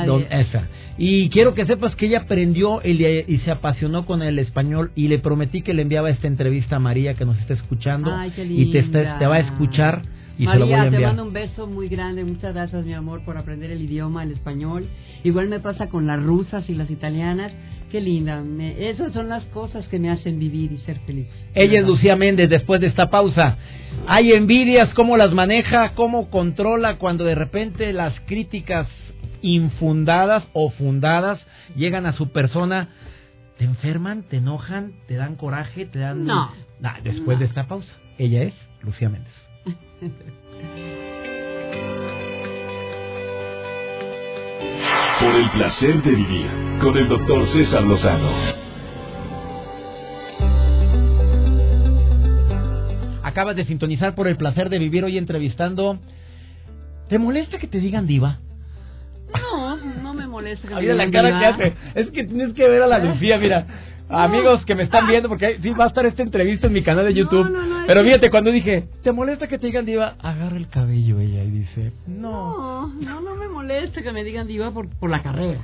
don- 0.07 0.27
esa. 0.31 0.63
Y 0.97 1.29
quiero 1.31 1.55
que 1.55 1.67
sepas 1.67 1.97
que 1.97 2.07
ella 2.07 2.21
aprendió 2.21 2.81
y, 2.85 2.93
le- 2.95 3.25
y 3.27 3.39
se 3.39 3.51
apasionó 3.51 4.07
con 4.07 4.23
el 4.23 4.39
español 4.39 4.93
y 4.95 5.09
le 5.09 5.19
prometí 5.19 5.63
que 5.63 5.75
le 5.75 5.83
enviaba 5.83 6.09
esta 6.11 6.29
entrevista 6.29 6.77
a 6.77 6.79
María 6.79 7.15
que 7.15 7.25
nos 7.25 7.37
está 7.39 7.55
escuchando 7.55 8.15
Ay, 8.15 8.31
qué 8.31 8.45
y 8.45 8.71
te, 8.71 8.79
está- 8.79 9.01
linda. 9.01 9.19
te 9.19 9.27
va 9.27 9.37
a 9.37 9.41
escuchar 9.41 10.03
y 10.39 10.47
María, 10.47 10.91
te 10.91 10.99
mando 10.99 11.23
un 11.23 11.33
beso 11.33 11.67
muy 11.67 11.89
grande. 11.89 12.25
Muchas 12.25 12.55
gracias, 12.55 12.85
mi 12.85 12.93
amor, 12.93 13.25
por 13.25 13.39
aprender 13.39 13.71
el 13.71 13.83
idioma, 13.83 14.23
el 14.25 14.33
español. 14.33 14.87
Igual 15.23 15.49
me 15.49 15.61
pasa 15.61 15.89
con 15.89 16.07
las 16.07 16.21
rusas 16.23 16.69
y 16.69 16.75
las 16.75 16.91
italianas. 16.91 17.53
Qué 17.91 18.01
linda. 18.01 18.43
Me, 18.43 18.89
esas 18.89 19.13
son 19.13 19.29
las 19.29 19.45
cosas 19.47 19.87
que 19.87 20.01
me 20.01 20.11
hacen 20.11 20.41
vivir 20.41 20.73
y 20.73 20.79
ser 20.79 20.99
feliz. 21.07 21.29
Ella 21.55 21.81
es. 21.81 21.87
Lucía 21.87 22.17
Méndez 22.17 22.51
después 22.51 22.81
de 22.81 22.89
esta 22.89 23.11
pausa. 23.11 23.57
Hay 24.09 24.33
envidias, 24.33 24.93
cómo 24.95 25.17
las 25.17 25.33
maneja, 25.33 25.95
cómo 25.95 26.31
controla 26.31 26.97
cuando 26.99 27.25
de 27.25 27.37
repente 27.37 27.93
las 27.93 28.19
críticas 28.27 28.89
infundadas 29.41 30.45
o 30.53 30.71
fundadas 30.71 31.41
llegan 31.77 32.07
a 32.07 32.15
su 32.15 32.33
persona. 32.33 32.89
¿Te 33.59 33.65
enferman? 33.65 34.25
¿Te 34.25 34.39
enojan? 34.39 34.95
¿Te 35.07 35.15
dan 35.15 35.37
coraje? 35.37 35.87
¿Te 35.87 36.01
dan...? 36.01 36.25
No. 36.25 36.51
Nah, 36.81 37.01
después 37.05 37.39
de 37.39 37.45
esta 37.45 37.69
pausa. 37.69 37.93
Ella 38.19 38.43
es 38.43 38.55
Lucía 38.83 39.09
Méndez. 39.09 39.44
Por 45.21 45.35
el 45.35 45.51
placer 45.51 46.03
de 46.03 46.11
vivir 46.11 46.47
con 46.81 46.97
el 46.97 47.09
doctor 47.09 47.47
César 47.53 47.83
Lozano. 47.83 48.31
Acabas 53.23 53.57
de 53.57 53.65
sintonizar 53.65 54.15
por 54.15 54.29
el 54.29 54.37
placer 54.37 54.69
de 54.69 54.79
vivir 54.79 55.05
hoy 55.05 55.17
entrevistando. 55.19 55.99
¿Te 57.09 57.19
molesta 57.19 57.59
que 57.59 57.67
te 57.67 57.79
digan 57.79 58.07
diva? 58.07 58.39
No, 59.33 59.77
no 59.77 60.15
me 60.15 60.27
molesta. 60.27 60.69
que 60.69 60.75
me 60.75 60.81
Mira 60.83 60.95
la 60.95 61.07
digan 61.07 61.25
cara 61.25 61.39
que 61.39 61.47
hace. 61.47 61.75
Es 61.95 62.11
que 62.11 62.25
tienes 62.25 62.53
que 62.53 62.69
ver 62.69 62.83
a 62.83 62.87
la 62.87 62.99
Lucía, 62.99 63.39
mira. 63.39 63.67
Amigos 64.23 64.65
que 64.65 64.75
me 64.75 64.85
están 64.85 65.07
viendo, 65.07 65.29
porque 65.29 65.59
sí 65.61 65.71
va 65.71 65.85
a 65.85 65.89
estar 65.89 66.07
esta 66.07 66.23
entrevista 66.23 66.67
en 66.69 66.73
mi 66.73 66.83
canal 66.83 67.05
de 67.05 67.15
YouTube. 67.15 67.51
no, 67.51 67.67
no, 67.67 67.81
es 67.81 67.87
Pero 67.87 68.03
fíjate, 68.03 68.31
cuando 68.31 68.51
dije, 68.51 68.85
¿te 69.03 69.13
molesta 69.13 69.47
que 69.49 69.59
te 69.59 69.67
digan 69.67 69.85
diva? 69.85 70.17
Agarra 70.21 70.57
el 70.57 70.69
cabello 70.69 71.21
ella 71.21 71.43
y 71.43 71.51
dice, 71.51 71.93
no. 72.07 72.89
No, 72.89 72.89
no, 73.01 73.21
no 73.21 73.35
me 73.35 73.49
molesta 73.49 74.03
que 74.03 74.13
me 74.13 74.25
digan 74.25 74.47
diva 74.47 74.71
por, 74.71 74.89
por 74.99 75.11
la 75.11 75.23
carrera. 75.23 75.61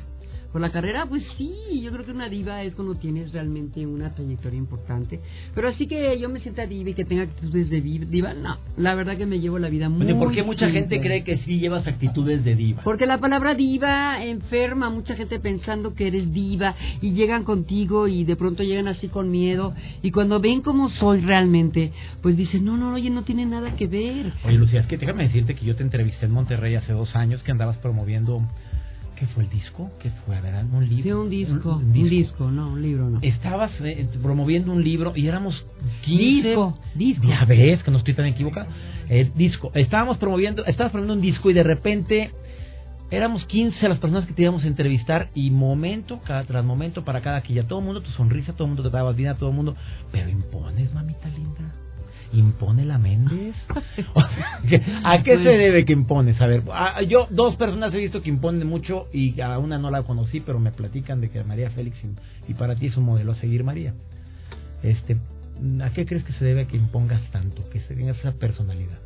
Por 0.53 0.61
la 0.61 0.71
carrera, 0.71 1.07
pues 1.07 1.23
sí, 1.39 1.81
yo 1.81 1.93
creo 1.93 2.05
que 2.05 2.11
una 2.11 2.29
diva 2.29 2.63
es 2.65 2.75
cuando 2.75 2.97
tienes 2.97 3.33
realmente 3.33 3.87
una 3.87 4.15
trayectoria 4.15 4.59
importante. 4.59 5.21
Pero 5.55 5.69
así 5.69 5.87
que 5.87 6.19
yo 6.19 6.29
me 6.29 6.41
sienta 6.41 6.67
diva 6.67 6.91
y 6.91 6.95
que 6.95 7.05
tenga 7.05 7.23
actitudes 7.23 7.71
de 7.71 7.81
diva, 7.81 8.35
no. 8.35 8.59
La 8.77 8.95
verdad 8.95 9.17
que 9.17 9.27
me 9.27 9.39
llevo 9.39 9.59
la 9.61 9.69
vida 9.69 9.89
muy 9.89 10.07
Oye, 10.07 10.15
¿por 10.17 10.33
qué 10.33 10.43
mucha 10.43 10.69
gente 10.71 11.01
cree 11.01 11.23
que 11.23 11.39
sí 11.39 11.61
llevas 11.61 11.87
actitudes 11.87 12.45
de 12.45 12.57
diva? 12.57 12.83
Porque 12.83 13.07
la 13.07 13.19
palabra 13.19 13.55
diva 13.55 14.25
enferma, 14.25 14.91
mucha 14.91 15.15
gente 15.15 15.39
pensando 15.39 15.95
que 15.95 16.09
eres 16.09 16.33
diva 16.33 16.75
y 17.01 17.13
llegan 17.13 17.45
contigo 17.45 18.09
y 18.09 18.25
de 18.25 18.35
pronto 18.35 18.65
llegan 18.65 18.89
así 18.89 19.09
con 19.09 19.31
miedo 19.31 19.75
y 20.03 20.11
cuando 20.11 20.41
ven 20.41 20.63
cómo 20.63 20.91
soy 20.91 21.21
realmente, 21.21 21.93
pues 22.23 22.37
dicen, 22.37 22.65
no, 22.65 22.77
no, 22.77 22.93
oye, 22.95 23.11
no 23.11 23.23
tiene 23.23 23.47
nada 23.47 23.77
que 23.77 23.87
ver. 23.87 24.33
Oye, 24.45 24.57
Lucía, 24.57 24.81
es 24.81 24.87
que 24.87 24.97
déjame 24.97 25.25
decirte 25.25 25.55
que 25.55 25.65
yo 25.65 25.77
te 25.77 25.83
entrevisté 25.83 26.27
en 26.27 26.33
Monterrey 26.33 26.75
hace 26.75 26.93
dos 26.93 27.15
años 27.15 27.43
que 27.43 27.53
andabas 27.53 27.77
promoviendo. 27.79 28.43
¿Qué 29.21 29.27
fue 29.27 29.45
el 29.45 29.51
disco? 29.51 29.91
¿Qué 30.01 30.11
fue? 30.25 30.35
A 30.35 30.41
ver, 30.41 30.55
un 30.65 30.89
libro. 30.89 31.03
Sí, 31.03 31.13
un 31.13 31.29
disco, 31.29 31.77
Un, 31.77 31.85
un 31.85 31.93
disco. 31.93 32.09
disco, 32.09 32.51
no, 32.51 32.73
un 32.73 32.81
libro 32.81 33.11
no. 33.11 33.19
Estabas 33.21 33.71
eh, 33.83 34.09
promoviendo 34.23 34.73
un 34.73 34.83
libro 34.83 35.13
y 35.15 35.27
éramos 35.29 35.55
15. 36.07 36.49
Disco, 36.49 36.79
disco. 36.95 37.27
Ya 37.29 37.45
ves 37.45 37.83
que 37.83 37.91
no 37.91 37.99
estoy 37.99 38.15
tan 38.15 38.25
equivocado. 38.25 38.69
El 39.11 39.35
disco. 39.35 39.73
Estábamos 39.75 40.17
promoviendo, 40.17 40.65
estabas 40.65 40.91
promoviendo 40.91 41.15
un 41.15 41.21
disco 41.21 41.51
y 41.51 41.53
de 41.53 41.63
repente 41.63 42.31
éramos 43.11 43.45
15 43.45 43.89
las 43.91 43.99
personas 43.99 44.27
que 44.27 44.33
te 44.33 44.41
íbamos 44.41 44.65
a 44.65 44.69
entrevistar 44.69 45.29
y 45.35 45.51
momento 45.51 46.21
cada, 46.25 46.45
tras 46.45 46.65
momento 46.65 47.05
para 47.05 47.21
cada 47.21 47.43
quilla. 47.43 47.65
Todo 47.69 47.81
el 47.81 47.85
mundo, 47.85 48.01
tu 48.01 48.11
sonrisa, 48.13 48.55
todo 48.55 48.65
el 48.65 48.69
mundo 48.75 48.85
te 48.85 48.97
dabas 48.97 49.15
bien 49.17 49.29
a 49.29 49.35
todo 49.37 49.51
el 49.51 49.55
mundo. 49.57 49.77
Pero 50.11 50.31
impones, 50.31 50.95
mamita 50.95 51.29
linda. 51.29 51.70
¿Impone 52.33 52.85
la 52.85 52.99
Méndez? 52.99 53.55
O 54.15 54.21
sea, 54.21 54.61
¿qué- 54.69 54.83
¿A 55.05 55.23
qué 55.23 55.37
se 55.39 55.43
Pues- 55.43 55.59
debe 55.59 55.85
que 55.85 55.93
impones? 55.93 56.41
A 56.41 56.47
ver, 56.47 56.63
a- 56.73 57.03
yo 57.03 57.27
dos 57.31 57.57
personas 57.57 57.93
he 57.93 57.99
visto 57.99 58.23
que 58.23 58.29
imponen 58.31 58.67
mucho 58.69 59.07
y 59.13 59.41
a 59.41 59.59
una 59.59 59.79
no 59.79 59.91
la 59.91 60.03
conocí, 60.05 60.41
pero 60.41 60.59
me 60.61 60.71
platican 60.73 61.21
de 61.21 61.31
que 61.31 61.43
María 61.45 61.71
Félix 61.71 61.97
y, 62.05 62.51
y 62.53 62.55
para 62.55 62.77
ti 62.77 62.87
es 62.87 62.97
un 62.97 63.05
modelo 63.05 63.33
a 63.33 63.37
seguir, 63.37 63.65
María. 63.65 63.95
Este, 64.83 65.17
¿A 65.83 65.91
qué 65.91 66.07
crees 66.07 66.25
que 66.25 66.33
se 66.35 66.45
debe 66.45 66.67
que 66.67 66.77
impongas 66.77 67.21
tanto, 67.33 67.69
que 67.71 67.81
se 67.81 67.95
tengas 67.95 68.19
esa 68.19 68.33
personalidad? 68.33 68.99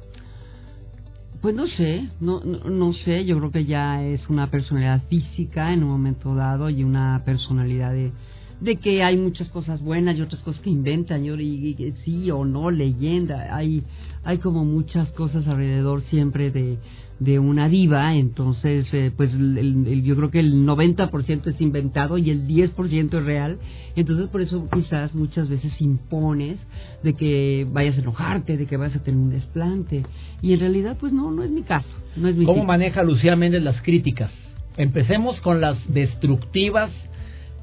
Pues 1.41 1.55
no 1.55 1.67
sé, 1.67 2.09
no, 2.21 2.41
no, 2.45 2.71
no 2.71 2.93
sé, 2.93 3.25
yo 3.27 3.37
creo 3.39 3.51
que 3.51 3.65
ya 3.67 4.03
es 4.03 4.29
una 4.31 4.51
personalidad 4.51 5.03
física 5.09 5.73
en 5.75 5.83
un 5.83 5.91
momento 5.91 6.35
dado 6.35 6.71
y 6.71 6.85
una 6.85 7.23
personalidad 7.27 7.93
de, 7.93 8.13
de 8.61 8.77
que 8.77 9.03
hay 9.03 9.17
muchas 9.19 9.49
cosas 9.51 9.83
buenas 9.83 10.17
y 10.17 10.23
otras 10.23 10.43
cosas 10.43 10.61
que 10.63 10.71
inventan, 10.71 11.25
y, 11.25 11.31
y 11.31 11.75
que 11.75 11.93
sí 12.05 12.31
o 12.31 12.45
no, 12.45 12.71
leyenda, 12.71 13.55
hay, 13.55 13.83
hay 14.25 14.39
como 14.39 14.65
muchas 14.65 15.09
cosas 15.11 15.47
alrededor 15.47 16.03
siempre 16.11 16.51
de, 16.51 16.79
de 17.21 17.39
una 17.39 17.69
diva, 17.69 18.15
entonces 18.17 18.87
eh, 18.93 19.13
pues 19.17 19.33
el- 19.35 19.59
el- 19.87 20.03
yo 20.03 20.17
creo 20.17 20.31
que 20.31 20.41
el 20.41 20.65
90% 20.67 21.47
es 21.51 21.61
inventado 21.61 22.17
y 22.19 22.31
el 22.31 22.47
10% 22.47 23.19
es 23.19 23.25
real, 23.25 23.59
entonces 23.97 24.29
por 24.31 24.41
eso 24.41 24.69
quizás 24.73 25.15
muchas 25.15 25.49
veces 25.49 25.73
impones 25.81 26.59
de 27.03 27.15
que 27.15 27.67
vayas 27.71 27.97
a 27.99 28.01
enojarte, 28.01 28.57
de 28.57 28.67
que 28.67 28.77
vayas 28.77 28.97
a 28.97 29.03
tener 29.03 29.21
un 29.21 29.31
desplante 29.31 30.05
y 30.43 30.55
en 30.55 30.61
realidad 30.61 30.97
pues 30.99 31.13
no, 31.13 31.31
no 31.31 31.43
es 31.43 31.51
mi 31.51 31.63
caso, 31.63 31.89
no 32.17 32.29
es 32.29 32.37
mi 32.37 32.47
¿Cómo 32.47 32.61
tipo. 32.61 32.67
maneja 32.67 33.03
Lucía 33.03 33.37
Méndez 33.37 33.63
las 33.63 33.81
críticas? 33.83 34.31
Empecemos 34.77 35.41
con 35.41 35.61
las 35.61 35.77
destructivas, 35.93 36.91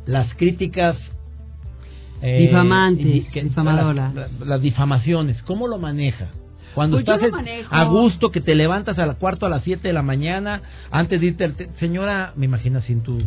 las 0.06 0.34
críticas... 0.36 0.98
Difamantes, 2.22 3.04
di- 3.06 3.22
que- 3.32 3.44
difamadoras. 3.44 4.14
Las, 4.14 4.40
las 4.42 4.62
difamaciones, 4.62 5.42
¿cómo 5.44 5.68
lo 5.68 5.80
maneja? 5.80 6.28
Cuando 6.76 6.98
Pues 6.98 7.08
estás 7.08 7.32
a 7.70 7.84
gusto, 7.86 8.32
que 8.32 8.42
te 8.42 8.54
levantas 8.56 8.98
al 9.00 9.18
cuarto 9.18 9.46
a 9.46 9.50
las 9.50 9.64
7 9.64 9.88
de 9.88 9.94
la 9.94 10.04
mañana, 10.04 10.62
antes 10.92 11.20
de 11.20 11.28
irte, 11.28 11.44
al 11.44 11.56
señora, 11.80 12.32
me 12.36 12.46
imagino 12.46 12.80
así 12.80 12.94
en 12.94 13.02
tu 13.02 13.22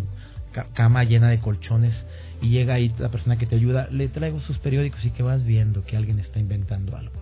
ca- 0.52 0.68
cama 0.74 1.02
llena 1.04 1.28
de 1.28 1.40
colchones, 1.40 1.92
y 2.40 2.50
llega 2.50 2.74
ahí 2.74 2.94
la 2.98 3.08
persona 3.10 3.36
que 3.36 3.46
te 3.46 3.56
ayuda, 3.56 3.88
le 3.90 4.08
traigo 4.08 4.40
sus 4.40 4.58
periódicos 4.58 5.04
y 5.04 5.10
que 5.10 5.22
vas 5.22 5.44
viendo 5.44 5.84
que 5.84 5.96
alguien 5.96 6.20
está 6.20 6.38
inventando 6.38 6.96
algo. 6.96 7.12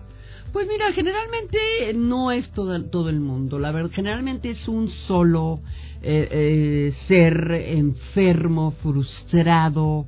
Pues 0.53 0.67
mira, 0.67 0.93
generalmente 0.93 1.57
no 1.95 2.31
es 2.31 2.47
todo, 2.51 2.79
todo 2.83 3.09
el 3.09 3.19
mundo. 3.19 3.57
La 3.57 3.71
verdad, 3.71 3.89
generalmente 3.91 4.51
es 4.51 4.67
un 4.67 4.87
solo 5.07 5.61
eh, 6.03 6.27
eh, 6.29 6.93
ser 7.07 7.51
enfermo, 7.51 8.75
frustrado 8.83 10.05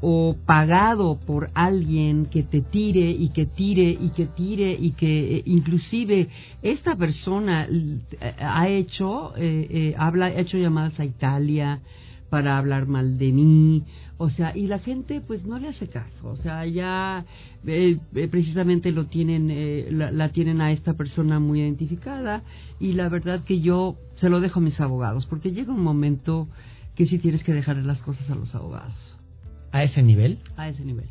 o 0.00 0.34
pagado 0.46 1.18
por 1.26 1.50
alguien 1.52 2.24
que 2.26 2.42
te 2.42 2.62
tire 2.62 3.10
y 3.10 3.28
que 3.34 3.44
tire 3.44 3.90
y 4.00 4.10
que 4.16 4.26
tire 4.26 4.72
y 4.72 4.92
que 4.92 5.36
eh, 5.36 5.42
inclusive 5.44 6.28
esta 6.62 6.96
persona 6.96 7.68
eh, 7.70 8.34
ha 8.40 8.68
hecho 8.68 9.34
habla 9.96 10.26
ha 10.26 10.40
hecho 10.40 10.56
llamadas 10.56 10.98
a 10.98 11.04
Italia 11.04 11.80
para 12.32 12.56
hablar 12.56 12.86
mal 12.86 13.18
de 13.18 13.30
mí, 13.30 13.84
o 14.16 14.30
sea, 14.30 14.56
y 14.56 14.66
la 14.66 14.78
gente 14.78 15.20
pues 15.20 15.44
no 15.44 15.58
le 15.58 15.68
hace 15.68 15.88
caso, 15.88 16.30
o 16.30 16.36
sea, 16.36 16.64
ya 16.64 17.26
eh, 17.66 17.98
eh, 18.14 18.28
precisamente 18.28 18.90
lo 18.90 19.04
tienen, 19.04 19.50
eh, 19.50 19.88
la, 19.90 20.10
la 20.10 20.30
tienen 20.30 20.62
a 20.62 20.72
esta 20.72 20.94
persona 20.94 21.40
muy 21.40 21.60
identificada 21.60 22.42
y 22.80 22.94
la 22.94 23.10
verdad 23.10 23.44
que 23.44 23.60
yo 23.60 23.96
se 24.18 24.30
lo 24.30 24.40
dejo 24.40 24.60
a 24.60 24.62
mis 24.62 24.80
abogados, 24.80 25.26
porque 25.26 25.52
llega 25.52 25.74
un 25.74 25.82
momento 25.82 26.48
que 26.96 27.04
sí 27.04 27.18
tienes 27.18 27.44
que 27.44 27.52
dejarle 27.52 27.82
las 27.82 28.00
cosas 28.00 28.30
a 28.30 28.34
los 28.34 28.54
abogados, 28.54 29.18
A 29.70 29.84
ese 29.84 30.02
nivel. 30.02 30.38
a 30.56 30.70
ese 30.70 30.86
nivel. 30.86 31.10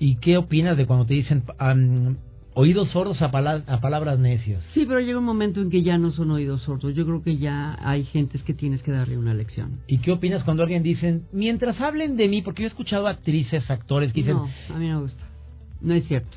¿Y 0.00 0.16
qué 0.16 0.36
opinas 0.36 0.76
de 0.76 0.86
cuando 0.86 1.06
te 1.06 1.14
dicen 1.14 1.44
am, 1.58 2.16
oídos 2.54 2.88
sordos 2.90 3.20
a, 3.22 3.30
pala- 3.30 3.62
a 3.66 3.80
palabras 3.80 4.18
necias? 4.18 4.62
Sí, 4.74 4.84
pero 4.86 5.00
llega 5.00 5.18
un 5.18 5.24
momento 5.24 5.60
en 5.60 5.70
que 5.70 5.82
ya 5.82 5.98
no 5.98 6.12
son 6.12 6.30
oídos 6.30 6.62
sordos, 6.62 6.94
yo 6.94 7.04
creo 7.04 7.22
que 7.22 7.36
ya 7.36 7.76
hay 7.82 8.04
gentes 8.04 8.42
que 8.42 8.54
tienes 8.54 8.82
que 8.82 8.92
darle 8.92 9.18
una 9.18 9.34
lección. 9.34 9.80
¿Y 9.86 9.98
qué 9.98 10.12
opinas 10.12 10.42
cuando 10.44 10.62
alguien 10.62 10.82
dice, 10.82 11.22
mientras 11.32 11.80
hablen 11.80 12.16
de 12.16 12.28
mí, 12.28 12.42
porque 12.42 12.62
yo 12.62 12.66
he 12.66 12.70
escuchado 12.70 13.06
actrices, 13.08 13.68
actores 13.70 14.12
que 14.12 14.20
dicen, 14.20 14.36
No, 14.36 14.48
a 14.74 14.78
mí 14.78 14.88
no 14.88 14.96
me 14.96 15.02
gusta. 15.02 15.24
No 15.80 15.94
es 15.94 16.06
cierto. 16.06 16.36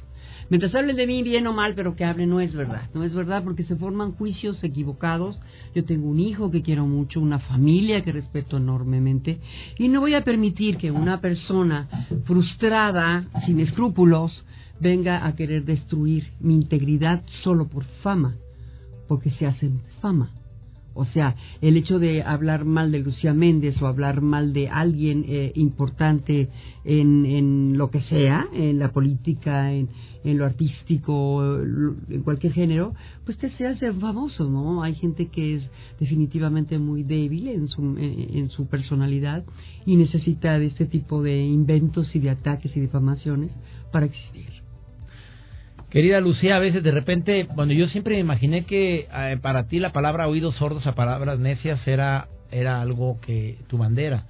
Mientras 0.50 0.74
hablen 0.76 0.96
de 0.96 1.06
mí 1.08 1.24
bien 1.24 1.46
o 1.48 1.52
mal, 1.54 1.74
pero 1.76 1.96
que 1.98 2.06
hablen 2.06 2.30
no 2.30 2.40
es 2.40 2.54
verdad. 2.54 2.84
No 2.94 3.04
es 3.04 3.14
verdad 3.14 3.44
porque 3.44 3.66
se 3.66 3.76
forman 3.76 4.14
juicios 4.14 4.64
equivocados. 4.64 5.38
Yo 5.76 5.84
tengo 5.84 6.08
un 6.08 6.22
hijo 6.22 6.52
que 6.52 6.62
quiero 6.62 6.86
mucho, 6.88 7.20
una 7.20 7.40
familia 7.40 8.02
que 8.02 8.14
respeto 8.14 8.56
enormemente 8.56 9.40
y 9.78 9.90
no 9.90 10.00
voy 10.00 10.14
a 10.14 10.24
permitir 10.24 10.78
que 10.78 10.90
una 10.90 11.20
persona 11.20 11.90
frustrada, 12.26 13.26
sin 13.46 13.60
escrúpulos, 13.60 14.32
venga 14.80 15.26
a 15.26 15.36
querer 15.36 15.66
destruir 15.66 16.28
mi 16.40 16.56
integridad 16.56 17.24
solo 17.44 17.68
por 17.68 17.84
fama 18.04 18.36
porque 19.08 19.32
se 19.32 19.46
hacen 19.46 19.82
fama. 20.02 20.32
O 21.00 21.06
sea, 21.06 21.36
el 21.62 21.78
hecho 21.78 22.00
de 22.00 22.24
hablar 22.24 22.66
mal 22.66 22.92
de 22.92 22.98
Lucía 22.98 23.32
Méndez 23.32 23.80
o 23.84 23.86
hablar 23.86 24.22
mal 24.22 24.52
de 24.52 24.68
alguien 24.68 25.26
eh, 25.28 25.52
importante 25.54 26.50
en, 26.84 27.24
en, 27.24 27.78
lo 27.78 27.92
que 27.92 28.02
sea, 28.02 28.48
en 28.52 28.80
la 28.80 28.92
política, 28.92 29.72
en, 29.74 29.90
en 30.24 30.40
lo 30.40 30.46
artístico, 30.46 31.60
en 32.10 32.24
cualquier 32.24 32.54
género, 32.54 32.96
pues 33.26 33.38
te 33.38 33.52
se 33.52 33.68
hace 33.68 33.94
famoso, 33.94 34.50
¿no? 34.50 34.82
Hay 34.82 34.96
gente 34.96 35.28
que 35.28 35.58
es 35.58 35.70
definitivamente 36.00 36.80
muy 36.80 37.04
débil 37.04 37.48
en 37.50 37.68
su, 37.68 37.96
en 38.00 38.50
su 38.50 38.66
personalidad 38.66 39.46
y 39.86 39.98
necesita 39.98 40.58
de 40.58 40.66
este 40.66 40.88
tipo 40.88 41.22
de 41.22 41.46
inventos 41.46 42.16
y 42.16 42.20
de 42.20 42.32
ataques 42.32 42.76
y 42.76 42.80
difamaciones 42.80 43.52
para 43.92 44.08
existir. 44.08 44.67
Querida 45.90 46.20
Lucía, 46.20 46.58
a 46.58 46.60
veces 46.60 46.84
de 46.84 46.92
repente, 46.92 47.48
bueno, 47.56 47.74
yo 47.74 47.88
siempre 47.88 48.16
me 48.16 48.22
imaginé 48.22 48.66
que 48.66 49.08
eh, 49.12 49.38
para 49.42 49.68
ti 49.68 49.80
la 49.80 49.94
palabra 49.94 50.28
oídos 50.28 50.56
sordos 50.56 50.86
a 50.86 50.96
palabras 50.96 51.40
necias 51.40 51.86
era, 51.88 52.28
era 52.52 52.82
algo 52.82 53.20
que 53.22 53.58
tu 53.68 53.78
bandera. 53.78 54.26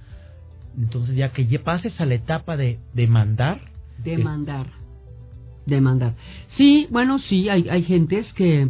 Entonces, 0.76 1.16
ya 1.16 1.30
que 1.30 1.46
ya 1.46 1.62
pases 1.64 2.00
a 2.00 2.06
la 2.06 2.14
etapa 2.14 2.56
de, 2.56 2.78
de 2.94 3.06
mandar. 3.08 3.60
De 4.04 4.16
mandar. 4.18 4.66
De 5.66 5.80
mandar. 5.80 6.14
Sí, 6.56 6.86
bueno, 6.90 7.18
sí, 7.18 7.48
hay, 7.48 7.68
hay 7.68 7.82
gentes 7.82 8.26
que 8.34 8.68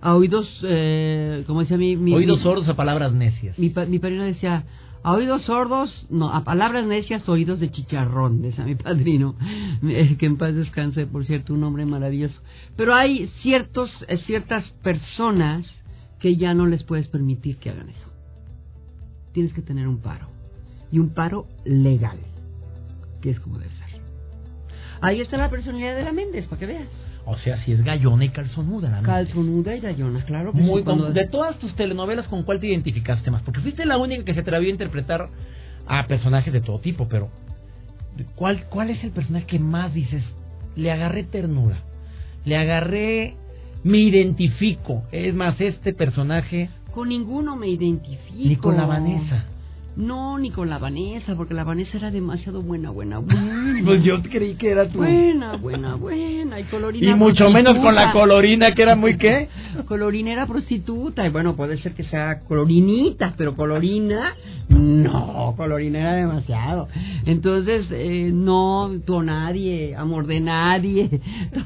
a 0.00 0.14
oídos, 0.14 0.48
eh, 0.62 1.42
como 1.46 1.60
decía 1.60 1.76
mi, 1.76 1.96
mi 1.96 2.14
Oídos 2.14 2.40
sordos 2.42 2.68
a 2.68 2.74
palabras 2.74 3.12
necias. 3.12 3.58
Mi, 3.58 3.72
mi 3.88 3.98
padrino 3.98 4.22
decía, 4.22 4.64
a 5.02 5.12
oídos 5.12 5.42
sordos, 5.44 6.06
no, 6.10 6.32
a 6.32 6.44
palabras 6.44 6.86
necias, 6.86 7.26
oídos 7.28 7.58
de 7.58 7.70
chicharrón, 7.70 8.42
decía 8.42 8.64
mi 8.64 8.74
padrino, 8.74 9.34
que 10.18 10.26
en 10.26 10.36
paz 10.36 10.54
descanse, 10.54 11.06
por 11.06 11.24
cierto, 11.24 11.54
un 11.54 11.64
hombre 11.64 11.86
maravilloso. 11.86 12.40
Pero 12.76 12.94
hay 12.94 13.28
ciertos, 13.42 13.90
eh, 14.08 14.18
ciertas 14.26 14.64
personas 14.82 15.66
que 16.18 16.36
ya 16.36 16.52
no 16.52 16.66
les 16.66 16.84
puedes 16.84 17.08
permitir 17.08 17.56
que 17.56 17.70
hagan 17.70 17.88
eso. 17.88 18.12
Tienes 19.32 19.52
que 19.54 19.62
tener 19.62 19.88
un 19.88 19.98
paro. 19.98 20.28
Y 20.92 20.98
un 20.98 21.10
paro 21.10 21.46
legal, 21.64 22.18
que 23.22 23.30
es 23.30 23.40
como 23.40 23.58
debe 23.58 23.72
ser. 23.72 24.00
Ahí 25.00 25.20
está 25.20 25.36
la 25.38 25.48
personalidad 25.48 25.96
de 25.96 26.04
la 26.04 26.12
Méndez, 26.12 26.46
para 26.46 26.58
que 26.58 26.66
veas. 26.66 26.88
O 27.24 27.36
sea, 27.38 27.62
si 27.64 27.72
es 27.72 27.84
gallona 27.84 28.24
y 28.24 28.30
calzonuda. 28.30 28.90
La 28.90 29.02
calzonuda 29.02 29.76
y 29.76 29.80
gallona, 29.80 30.24
claro. 30.24 30.52
Que 30.52 30.60
Muy 30.60 30.82
cuando... 30.82 31.12
De 31.12 31.26
todas 31.26 31.58
tus 31.58 31.74
telenovelas, 31.76 32.26
¿con 32.28 32.42
cuál 32.42 32.60
te 32.60 32.66
identificaste 32.66 33.30
más? 33.30 33.42
Porque 33.42 33.60
fuiste 33.60 33.84
la 33.84 33.98
única 33.98 34.24
que 34.24 34.34
se 34.34 34.40
atrevió 34.40 34.68
a 34.68 34.72
interpretar 34.72 35.28
a 35.86 36.06
personajes 36.06 36.52
de 36.52 36.60
todo 36.60 36.80
tipo, 36.80 37.08
pero 37.08 37.30
¿cuál, 38.36 38.64
cuál 38.68 38.90
es 38.90 39.02
el 39.04 39.10
personaje 39.10 39.46
que 39.46 39.58
más 39.58 39.92
dices? 39.92 40.24
Le 40.76 40.90
agarré 40.90 41.24
ternura, 41.24 41.82
le 42.44 42.56
agarré, 42.56 43.36
me 43.82 43.98
identifico. 43.98 45.02
Es 45.12 45.34
más, 45.34 45.60
este 45.60 45.92
personaje... 45.92 46.70
Con 46.92 47.08
ninguno 47.08 47.56
me 47.56 47.68
identifico. 47.68 48.48
Ni 48.48 48.56
con 48.56 48.76
la 48.76 48.86
Vanessa. 48.86 49.44
No, 50.00 50.38
ni 50.38 50.50
con 50.50 50.70
la 50.70 50.78
Vanessa, 50.78 51.36
porque 51.36 51.54
la 51.54 51.64
Vanessa 51.64 51.98
era 51.98 52.10
demasiado 52.10 52.62
buena, 52.62 52.90
buena, 52.90 53.18
buena. 53.20 53.80
pues 53.84 54.02
yo 54.02 54.22
creí 54.22 54.54
que 54.54 54.70
era 54.70 54.88
tu... 54.88 54.98
Buena, 54.98 55.56
buena, 55.56 55.94
buena. 55.96 56.58
Y 56.58 56.64
colorina 56.64 57.10
Y 57.10 57.14
mucho 57.14 57.50
menos 57.50 57.74
con 57.76 57.94
la 57.94 58.12
colorina, 58.12 58.74
que 58.74 58.82
era 58.82 58.96
muy 58.96 59.16
qué. 59.18 59.48
colorina 59.86 60.32
era 60.32 60.46
prostituta. 60.46 61.26
Y 61.26 61.30
bueno, 61.30 61.54
puede 61.54 61.78
ser 61.82 61.94
que 61.94 62.04
sea 62.04 62.40
colorinita, 62.40 63.34
pero 63.36 63.54
colorina, 63.54 64.34
no, 64.80 65.54
colorina 65.56 66.00
era 66.00 66.14
demasiado. 66.14 66.88
Entonces, 67.26 67.86
eh, 67.90 68.30
no, 68.32 68.90
tú 69.04 69.22
nadie, 69.22 69.94
amor 69.94 70.26
de 70.26 70.40
nadie. 70.40 71.08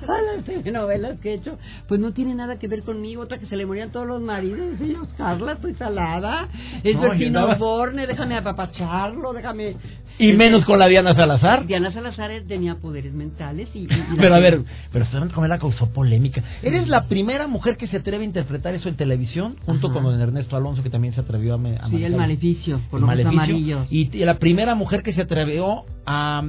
Todas 0.07 0.21
las 0.47 0.73
novelas 0.73 1.21
que 1.21 1.31
he 1.31 1.35
hecho, 1.35 1.59
pues 1.89 2.01
no 2.01 2.13
tiene 2.13 2.35
nada 2.35 2.59
que 2.59 2.69
ver 2.69 2.83
conmigo. 2.83 3.23
Otra 3.23 3.39
que 3.39 3.47
se 3.47 3.57
le 3.57 3.67
morían 3.67 3.91
todos 3.91 4.07
los 4.07 4.21
maridos. 4.21 4.79
Yo, 4.81 5.03
Carla, 5.17 5.53
estoy 5.53 5.75
salada. 5.75 6.49
Es 6.83 6.97
no, 6.97 7.03
Bertino 7.03 7.57
Borne, 7.57 8.07
déjame 8.07 8.37
apapacharlo, 8.37 9.33
déjame... 9.33 9.77
Y 10.17 10.33
menos 10.33 10.65
con 10.65 10.79
la 10.79 10.87
Diana 10.87 11.13
Salazar. 11.15 11.67
Diana 11.67 11.93
Salazar 11.93 12.31
tenía 12.47 12.77
poderes 12.77 13.13
mentales 13.15 13.69
y... 13.75 13.89
pero 14.19 14.35
a 14.35 14.39
ver, 14.39 14.63
pero 14.93 15.07
sabes 15.07 15.33
cómo 15.33 15.47
la 15.47 15.59
causó 15.59 15.93
polémica. 15.93 16.43
Eres 16.63 16.89
la 16.89 17.09
primera 17.09 17.49
mujer 17.49 17.77
que 17.77 17.89
se 17.89 17.97
atreve 17.97 18.23
a 18.23 18.27
interpretar 18.27 18.75
eso 18.75 18.89
en 18.89 18.97
televisión, 18.97 19.57
junto 19.67 19.93
con 19.93 20.05
don 20.05 20.21
Ernesto 20.21 20.57
Alonso, 20.57 20.83
que 20.83 20.91
también 20.91 21.15
se 21.15 21.21
atrevió 21.21 21.55
a... 21.55 21.85
a 21.85 21.89
sí, 21.89 22.05
el 22.05 22.15
maleficio, 22.17 22.81
por 22.91 23.04
los 23.07 23.27
amarillos. 23.27 23.87
Y, 23.91 24.07
la 24.25 24.39
primera 24.39 24.75
mujer 24.75 25.03
que 25.03 25.13
se 25.13 25.23
atrevió 25.23 25.85
a 26.07 26.43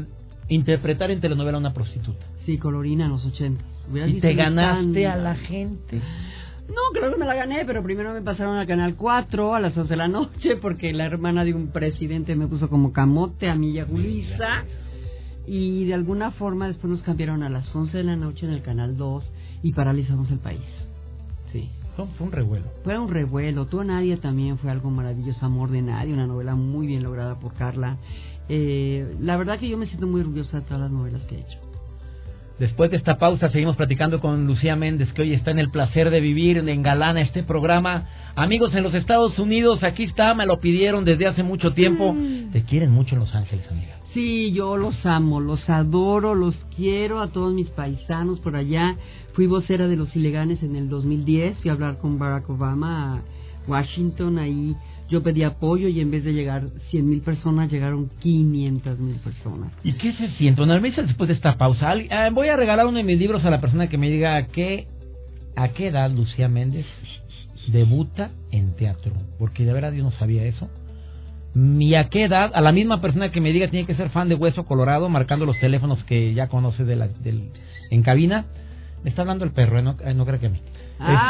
interpretar 0.47 1.11
en 1.11 1.21
telenovela 1.21 1.57
a 1.57 1.59
una 1.59 1.73
prostituta. 1.73 2.25
Sí, 2.45 2.57
Colorina 2.57 3.05
en 3.05 3.11
los 3.11 3.25
ochentas. 3.25 3.65
Y 4.07 4.19
te 4.19 4.33
ganaste 4.33 5.07
a 5.07 5.15
la 5.15 5.35
gente. 5.35 6.01
No, 6.67 6.81
creo 6.93 7.11
que 7.11 7.19
me 7.19 7.25
la 7.25 7.35
gané, 7.35 7.63
pero 7.65 7.83
primero 7.83 8.11
me 8.13 8.21
pasaron 8.21 8.57
al 8.57 8.65
Canal 8.65 8.95
4 8.95 9.53
a 9.53 9.59
las 9.59 9.77
11 9.77 9.89
de 9.89 9.97
la 9.97 10.07
noche 10.07 10.55
porque 10.55 10.93
la 10.93 11.05
hermana 11.05 11.45
de 11.45 11.53
un 11.53 11.67
presidente 11.67 12.35
me 12.35 12.47
puso 12.47 12.69
como 12.69 12.91
camote 12.91 13.49
a 13.49 13.55
mí 13.55 13.71
y 13.71 13.79
a 13.79 13.85
Julissa. 13.85 14.65
Y 15.45 15.85
de 15.85 15.93
alguna 15.93 16.31
forma 16.31 16.67
después 16.67 16.89
nos 16.89 17.03
cambiaron 17.03 17.43
a 17.43 17.49
las 17.49 17.73
11 17.75 17.97
de 17.97 18.03
la 18.03 18.15
noche 18.15 18.47
en 18.47 18.53
el 18.53 18.63
Canal 18.63 18.97
2 18.97 19.31
y 19.61 19.73
paralizamos 19.73 20.31
el 20.31 20.39
país. 20.39 20.65
Sí. 21.51 21.69
Fue, 21.95 22.05
un 22.19 22.31
revuelo. 22.31 22.65
Fue 22.83 22.97
un 22.99 23.09
revuelo. 23.09 23.67
Tú 23.67 23.79
a 23.79 23.85
nadie 23.85 24.17
también 24.17 24.57
fue 24.57 24.69
algo 24.69 24.91
maravilloso. 24.91 25.45
Amor 25.45 25.71
de 25.71 25.81
nadie, 25.81 26.13
una 26.13 26.27
novela 26.27 26.55
muy 26.55 26.87
bien 26.87 27.03
lograda 27.03 27.39
por 27.39 27.53
Carla. 27.53 27.97
Eh, 28.49 29.15
la 29.19 29.37
verdad 29.37 29.59
que 29.59 29.69
yo 29.69 29.77
me 29.77 29.87
siento 29.87 30.05
muy 30.05 30.21
orgullosa 30.21 30.59
de 30.59 30.63
todas 30.63 30.81
las 30.81 30.91
novelas 30.91 31.23
que 31.23 31.35
he 31.35 31.39
hecho. 31.39 31.64
Después 32.59 32.89
de 32.89 32.95
esta 32.95 33.17
pausa 33.17 33.49
seguimos 33.49 33.75
platicando 33.75 34.21
con 34.21 34.47
Lucía 34.47 34.77
Méndez, 34.77 35.11
que 35.11 35.23
hoy 35.23 35.33
está 35.33 35.51
en 35.51 35.59
el 35.59 35.71
placer 35.71 36.09
de 36.09 36.21
vivir, 36.21 36.57
en 36.57 36.83
Galana 36.83 37.19
este 37.19 37.43
programa. 37.43 38.07
Amigos 38.35 38.73
en 38.73 38.83
los 38.83 38.93
Estados 38.93 39.37
Unidos, 39.37 39.83
aquí 39.83 40.03
está, 40.03 40.33
me 40.33 40.45
lo 40.45 40.61
pidieron 40.61 41.03
desde 41.03 41.27
hace 41.27 41.43
mucho 41.43 41.73
tiempo. 41.73 42.13
Mm. 42.13 42.51
Te 42.51 42.63
quieren 42.63 42.91
mucho 42.91 43.15
en 43.15 43.19
Los 43.19 43.35
Ángeles, 43.35 43.69
amiga. 43.69 43.95
Sí, 44.13 44.53
yo 44.53 44.77
los 44.77 45.05
amo, 45.05 45.41
los 45.41 45.69
adoro, 45.69 46.33
los 46.33 46.55
quiero 46.77 47.19
a 47.19 47.27
todos 47.27 47.53
mis 47.53 47.69
paisanos 47.71 48.39
por 48.39 48.55
allá. 48.55 48.95
Fui 49.33 49.47
vocera 49.47 49.89
de 49.89 49.97
los 49.97 50.15
ilegales 50.15 50.63
en 50.63 50.77
el 50.77 50.87
2010, 50.87 51.57
fui 51.57 51.69
a 51.69 51.73
hablar 51.73 51.97
con 51.97 52.17
Barack 52.17 52.49
Obama 52.49 53.15
a 53.15 53.21
Washington, 53.67 54.39
ahí 54.39 54.73
yo 55.09 55.21
pedí 55.21 55.43
apoyo 55.43 55.87
y 55.87 55.99
en 55.99 56.11
vez 56.11 56.23
de 56.23 56.33
llegar 56.33 56.63
100 56.89 57.07
mil 57.07 57.21
personas, 57.21 57.71
llegaron 57.71 58.09
500 58.19 58.99
mil 58.99 59.15
personas. 59.17 59.71
¿Y 59.83 59.93
qué 59.93 60.13
se 60.13 60.29
siente? 60.31 60.61
Una 60.61 60.79
vez 60.79 60.95
después 60.95 61.27
de 61.27 61.35
esta 61.35 61.57
pausa, 61.57 61.93
ah, 62.11 62.29
voy 62.31 62.47
a 62.47 62.55
regalar 62.55 62.87
uno 62.87 62.97
de 62.97 63.03
mis 63.03 63.19
libros 63.19 63.45
a 63.45 63.49
la 63.49 63.61
persona 63.61 63.87
que 63.87 63.97
me 63.97 64.09
diga 64.09 64.35
a 64.35 64.47
qué, 64.47 64.87
a 65.55 65.69
qué 65.69 65.87
edad 65.87 66.11
Lucía 66.11 66.47
Méndez 66.47 66.85
debuta 67.67 68.31
en 68.51 68.75
teatro. 68.75 69.13
Porque 69.37 69.65
de 69.65 69.73
verdad 69.73 69.93
yo 69.93 70.03
no 70.03 70.11
sabía 70.11 70.43
eso. 70.43 70.69
¿Y 71.55 71.95
a 71.95 72.09
qué 72.09 72.25
edad? 72.25 72.51
A 72.53 72.61
la 72.61 72.71
misma 72.71 72.99
persona 72.99 73.31
que 73.31 73.39
me 73.39 73.53
diga 73.53 73.69
tiene 73.69 73.85
que 73.85 73.95
ser 73.95 74.09
fan 74.09 74.27
de 74.27 74.35
Hueso 74.35 74.65
Colorado, 74.65 75.07
marcando 75.07 75.45
los 75.45 75.57
teléfonos 75.59 76.03
que 76.03 76.33
ya 76.33 76.47
conoce 76.47 76.83
de 76.83 76.95
la, 76.95 77.07
del, 77.07 77.51
en 77.91 78.03
cabina. 78.03 78.45
Me 79.05 79.11
está 79.11 79.21
hablando 79.21 79.45
el 79.45 79.51
perro, 79.51 79.77
¿eh? 79.77 79.83
no, 79.83 79.95
eh, 80.03 80.15
no 80.15 80.25
creo 80.25 80.39
que 80.39 80.47
a 80.47 80.49
mí. 80.49 80.59
Ah. 80.99 81.29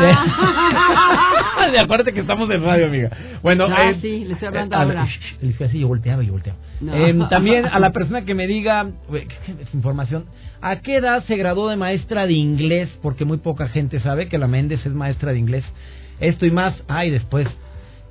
Este... 1.65 1.79
Acuérdate 1.79 2.13
que 2.13 2.21
estamos 2.21 2.49
en 2.49 2.63
radio, 2.63 2.85
amiga. 2.85 3.09
Bueno, 3.43 3.65
ah, 3.69 3.89
eh, 3.89 3.97
sí, 4.01 4.23
le 4.23 4.33
estoy 4.33 4.47
hablando 4.47 4.77
eh, 4.77 4.79
ahora. 4.79 5.07
Le 5.41 5.47
dije 5.49 5.65
así, 5.65 5.79
yo 5.79 5.89
volteaba, 5.89 6.23
yo 6.23 6.31
volteaba. 6.31 6.57
Eh, 6.81 7.19
también 7.29 7.65
a 7.65 7.77
la 7.79 7.91
persona 7.91 8.23
que 8.23 8.33
me 8.33 8.47
diga, 8.47 8.87
es 9.11 9.73
información, 9.73 10.23
¿a 10.61 10.77
qué 10.77 10.97
edad 10.97 11.25
se 11.25 11.35
graduó 11.35 11.67
de 11.67 11.75
maestra 11.75 12.27
de 12.27 12.33
inglés? 12.33 12.89
Porque 13.01 13.25
muy 13.25 13.39
poca 13.39 13.67
gente 13.67 13.99
sabe 13.99 14.29
que 14.29 14.37
la 14.37 14.47
Méndez 14.47 14.85
es 14.85 14.93
maestra 14.93 15.33
de 15.33 15.39
inglés. 15.39 15.65
Esto 16.21 16.45
y 16.45 16.51
más, 16.51 16.75
ay, 16.87 17.11
después. 17.11 17.45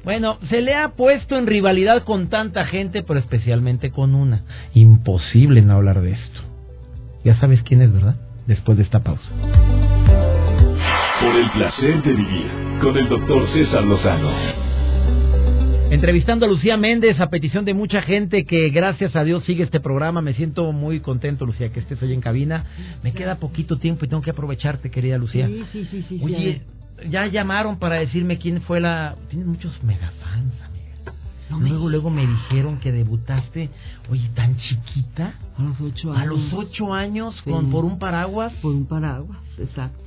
Bueno, 0.04 0.36
se 0.50 0.60
le 0.60 0.74
ha 0.74 0.90
puesto 0.90 1.38
en 1.38 1.46
rivalidad 1.46 2.04
con 2.04 2.28
tanta 2.28 2.66
gente, 2.66 3.02
pero 3.02 3.18
especialmente 3.18 3.90
con 3.90 4.14
una. 4.14 4.42
Imposible 4.74 5.62
no 5.62 5.72
hablar 5.72 6.02
de 6.02 6.10
esto. 6.10 6.40
Ya 7.24 7.34
sabes 7.36 7.62
quién 7.62 7.80
es, 7.80 7.90
¿verdad? 7.90 8.16
Después 8.46 8.76
de 8.76 8.84
esta 8.84 9.02
pausa. 9.02 9.30
Por 11.20 11.36
el 11.36 11.50
placer 11.52 12.02
de 12.02 12.12
vivir 12.12 12.50
con 12.80 12.96
el 12.96 13.08
doctor 13.08 13.48
César 13.52 13.84
Lozano. 13.84 14.30
Entrevistando 15.90 16.44
a 16.44 16.48
Lucía 16.48 16.76
Méndez 16.76 17.20
a 17.20 17.30
petición 17.30 17.64
de 17.64 17.72
mucha 17.72 18.02
gente 18.02 18.44
que 18.44 18.68
gracias 18.70 19.14
a 19.16 19.24
Dios 19.24 19.44
sigue 19.44 19.62
este 19.62 19.80
programa. 19.80 20.20
Me 20.22 20.34
siento 20.34 20.72
muy 20.72 21.00
contento, 21.00 21.46
Lucía, 21.46 21.72
que 21.72 21.80
estés 21.80 22.02
hoy 22.02 22.12
en 22.12 22.20
cabina. 22.20 22.64
Me 23.02 23.12
queda 23.12 23.36
poquito 23.36 23.78
tiempo 23.78 24.04
y 24.04 24.08
tengo 24.08 24.22
que 24.22 24.30
aprovecharte, 24.30 24.90
querida 24.90 25.18
Lucía. 25.18 25.46
Sí, 25.46 25.64
sí, 25.72 25.88
sí. 25.90 26.04
sí 26.08 26.20
Oye, 26.22 26.62
ya 27.08 27.26
llamaron 27.26 27.78
para 27.78 27.96
decirme 27.96 28.38
quién 28.38 28.60
fue 28.62 28.80
la... 28.80 29.16
Tienes 29.28 29.46
muchos 29.46 29.82
megafans, 29.82 30.52
luego, 31.60 31.88
luego 31.88 32.10
me 32.10 32.26
dijeron 32.26 32.78
que 32.78 32.92
debutaste, 32.92 33.70
oye, 34.10 34.28
tan 34.34 34.56
chiquita. 34.56 35.34
A 35.56 35.62
los 35.62 35.80
ocho 35.80 36.12
años. 36.12 36.22
A 36.22 36.26
los 36.26 36.52
ocho 36.52 36.94
años, 36.94 37.42
con, 37.42 37.70
por 37.70 37.84
un 37.84 37.98
paraguas. 37.98 38.52
Por 38.62 38.72
un 38.72 38.86
paraguas, 38.86 39.38
exacto 39.58 40.04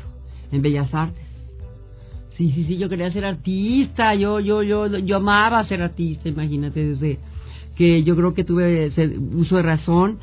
en 0.52 0.62
Bellas 0.62 0.94
Artes. 0.94 1.26
Sí, 2.38 2.52
sí, 2.52 2.66
sí, 2.66 2.78
yo 2.78 2.88
quería 2.88 3.12
ser 3.12 3.26
artista, 3.26 4.14
yo, 4.14 4.40
yo, 4.40 4.62
yo, 4.62 4.88
yo 4.88 5.18
amaba 5.18 5.64
ser 5.68 5.82
artista, 5.82 6.30
imagínate, 6.30 6.94
desde 6.94 7.18
que 7.76 8.04
yo 8.04 8.16
creo 8.16 8.34
que 8.34 8.44
tuve 8.44 8.92
uso 9.34 9.56
de 9.58 9.64
razón. 9.64 10.20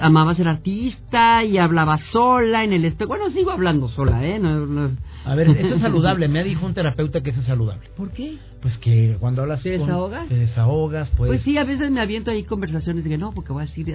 Amaba 0.00 0.34
ser 0.34 0.48
artista 0.48 1.44
y 1.44 1.58
hablaba 1.58 1.98
sola 2.12 2.64
en 2.64 2.72
el 2.72 2.84
espejo. 2.84 3.08
Bueno, 3.08 3.30
sigo 3.30 3.50
hablando 3.50 3.88
sola, 3.88 4.24
¿eh? 4.24 4.40
A 5.24 5.34
ver, 5.34 5.48
eso 5.50 5.74
es 5.74 5.80
saludable. 5.82 6.28
Me 6.28 6.44
dijo 6.44 6.64
un 6.66 6.74
terapeuta 6.74 7.20
que 7.20 7.30
eso 7.30 7.40
es 7.40 7.46
saludable. 7.46 7.88
¿Por 7.96 8.10
qué? 8.10 8.38
Pues 8.62 8.78
que 8.78 9.16
cuando 9.20 9.42
hablas... 9.42 9.62
¿Te 9.62 9.78
desahogas? 9.78 10.28
te 10.28 10.34
desahogas, 10.34 11.08
pues... 11.16 11.28
Pues 11.28 11.42
sí, 11.42 11.56
a 11.58 11.64
veces 11.64 11.90
me 11.90 12.00
aviento 12.00 12.30
ahí 12.30 12.42
conversaciones 12.42 13.04
de 13.04 13.10
que 13.10 13.18
no, 13.18 13.32
porque 13.32 13.52
voy 13.52 13.62
a 13.62 13.66
decir... 13.66 13.86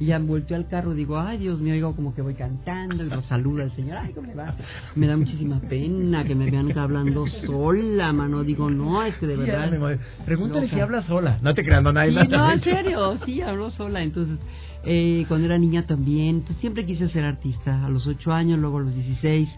Y 0.00 0.06
ya 0.06 0.18
volteo 0.18 0.56
al 0.56 0.66
carro 0.68 0.94
y 0.94 0.96
digo, 0.96 1.18
ay, 1.18 1.38
Dios 1.38 1.60
mío, 1.60 1.74
digo 1.74 1.94
como 1.94 2.14
que 2.14 2.22
voy 2.22 2.34
cantando 2.34 3.04
y 3.04 3.08
lo 3.08 3.20
saluda 3.22 3.64
el 3.64 3.72
señor. 3.72 3.98
Ay, 3.98 4.12
¿cómo 4.12 4.34
va? 4.34 4.54
Me 4.96 5.06
da 5.06 5.16
muchísima 5.16 5.60
pena 5.60 6.24
que 6.24 6.34
me 6.34 6.50
vean 6.50 6.76
hablando 6.76 7.26
sola, 7.46 8.12
mano. 8.12 8.42
Digo, 8.42 8.70
no, 8.70 9.02
es 9.04 9.14
que 9.16 9.26
de 9.26 9.36
verdad... 9.36 9.98
Pregúntale 10.24 10.68
si 10.68 10.80
habla 10.80 11.02
sola. 11.02 11.38
No 11.42 11.54
te 11.54 11.62
creando 11.62 11.92
nadie. 11.92 12.24
no, 12.26 12.52
en 12.52 12.62
serio, 12.62 13.18
sí, 13.24 13.42
hablo 13.42 13.70
sola. 13.72 14.02
Entonces, 14.02 14.38
eh, 14.84 15.24
cuando 15.28 15.46
era 15.46 15.58
niña 15.58 15.86
también, 15.86 16.44
siempre 16.60 16.86
quise 16.86 17.08
ser 17.08 17.24
artista. 17.24 17.84
A 17.84 17.88
los 17.88 18.06
8 18.06 18.32
años, 18.32 18.58
luego 18.58 18.78
a 18.78 18.82
los 18.82 18.94
16. 18.94 19.48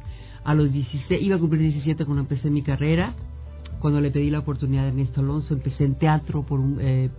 A 0.45 0.55
los 0.55 0.73
16, 0.73 1.23
iba 1.23 1.37
a 1.37 1.39
cumplir 1.39 1.63
17 1.63 2.05
cuando 2.05 2.23
empecé 2.23 2.51
mi 2.51 2.63
carrera. 2.63 3.15
Cuando 3.79 4.01
le 4.01 4.11
pedí 4.11 4.31
la 4.31 4.41
oportunidad 4.41 4.85
a 4.85 4.89
Ernesto 4.89 5.21
Alonso, 5.21 5.55
empecé 5.55 5.85
en 5.85 5.97
teatro 5.97 6.45
por 6.45 6.61
un, 6.61 6.79
eh, 6.81 7.11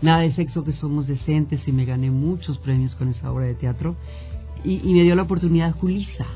Nada 0.00 0.20
de 0.20 0.32
sexo 0.34 0.62
que 0.62 0.72
somos 0.74 1.08
decentes 1.08 1.60
y 1.66 1.72
me 1.72 1.84
gané 1.84 2.10
muchos 2.10 2.58
premios 2.58 2.94
con 2.94 3.08
esa 3.08 3.32
obra 3.32 3.46
de 3.46 3.54
teatro. 3.54 3.96
Y, 4.64 4.92
me 4.92 5.02
dio 5.02 5.16
la 5.16 5.22
oportunidad 5.22 5.74
Julisa. 5.74 6.26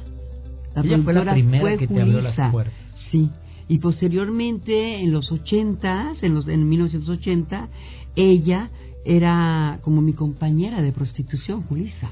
La 0.75 0.83
fue 0.83 1.13
la 1.13 1.33
primera 1.33 1.77
que 1.77 1.87
te 1.87 2.01
abrió 2.01 2.21
las 2.21 2.51
puertas. 2.51 2.75
Sí. 3.11 3.31
Y 3.73 3.79
posteriormente, 3.79 5.01
en 5.01 5.13
los 5.13 5.33
80, 5.33 6.17
en, 6.21 6.35
los, 6.35 6.47
en 6.47 6.69
1980, 6.69 7.71
ella 8.17 8.69
era 9.07 9.79
como 9.81 10.03
mi 10.03 10.13
compañera 10.13 10.83
de 10.83 10.93
prostitución, 10.93 11.63
Julisa. 11.63 12.11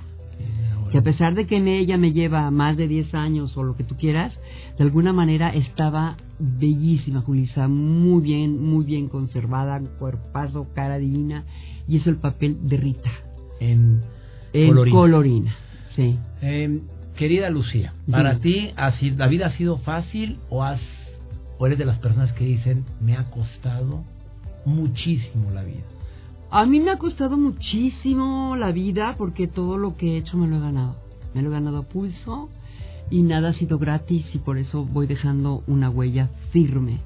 Que 0.91 0.97
a 0.97 1.03
pesar 1.03 1.35
de 1.35 1.47
que 1.47 1.59
ella 1.59 1.99
me 1.99 2.13
lleva 2.13 2.51
más 2.51 2.79
de 2.79 2.89
10 2.89 3.13
años 3.13 3.55
o 3.59 3.63
lo 3.63 3.77
que 3.77 3.85
tú 3.85 3.95
quieras, 3.99 4.33
de 4.79 4.85
alguna 4.85 5.13
manera 5.13 5.51
estaba 5.51 6.17
bellísima, 6.39 7.21
Julisa, 7.21 7.69
muy 7.69 8.23
bien, 8.23 8.65
muy 8.65 8.87
bien 8.87 9.09
conservada, 9.09 9.83
cuerpazo, 9.99 10.67
cara 10.75 10.97
divina, 10.97 11.45
y 11.87 11.99
eso 11.99 12.09
el 12.09 12.17
papel 12.17 12.57
de 12.71 12.77
Rita. 12.79 13.11
En, 13.61 14.01
colorina. 14.91 15.55
sí. 15.95 16.17
Em, 16.41 16.81
querida 17.17 17.51
Lucía, 17.51 17.93
¿para 18.11 18.39
ti 18.39 18.71
la 19.19 19.27
vida 19.27 19.49
ha 19.49 19.57
sido 19.59 19.77
fácil 19.77 20.39
o, 20.49 20.65
has, 20.65 20.81
o 21.61 21.67
eres 21.67 21.79
de 21.79 21.85
las 21.85 21.99
personas 21.99 22.33
que 22.33 22.45
dicen, 22.45 22.87
me 23.01 23.17
ha 23.17 23.31
costado 23.31 24.03
muchísimo 24.65 25.51
la 25.51 25.63
vida? 25.63 25.85
A 26.51 26.65
mí 26.65 26.81
me 26.81 26.91
ha 26.91 26.97
costado 26.97 27.37
muchísimo 27.37 28.57
la 28.57 28.73
vida 28.73 29.15
porque 29.17 29.47
todo 29.47 29.77
lo 29.77 29.97
que 29.97 30.15
he 30.15 30.17
hecho 30.17 30.39
me 30.39 30.49
lo 30.49 30.57
he 30.57 30.61
ganado. 30.61 30.97
Me 31.35 31.43
lo 31.43 31.51
he 31.51 31.53
ganado 31.53 31.79
a 31.79 31.83
pulso 31.83 32.49
y 33.11 33.23
nada 33.23 33.51
ha 33.51 33.55
sido 33.55 33.79
gratis 33.79 34.25
y 34.33 34.39
por 34.39 34.57
eso 34.57 34.85
voy 34.85 35.07
dejando 35.07 35.63
una 35.67 35.91
huella 35.91 36.31
firme 36.51 37.01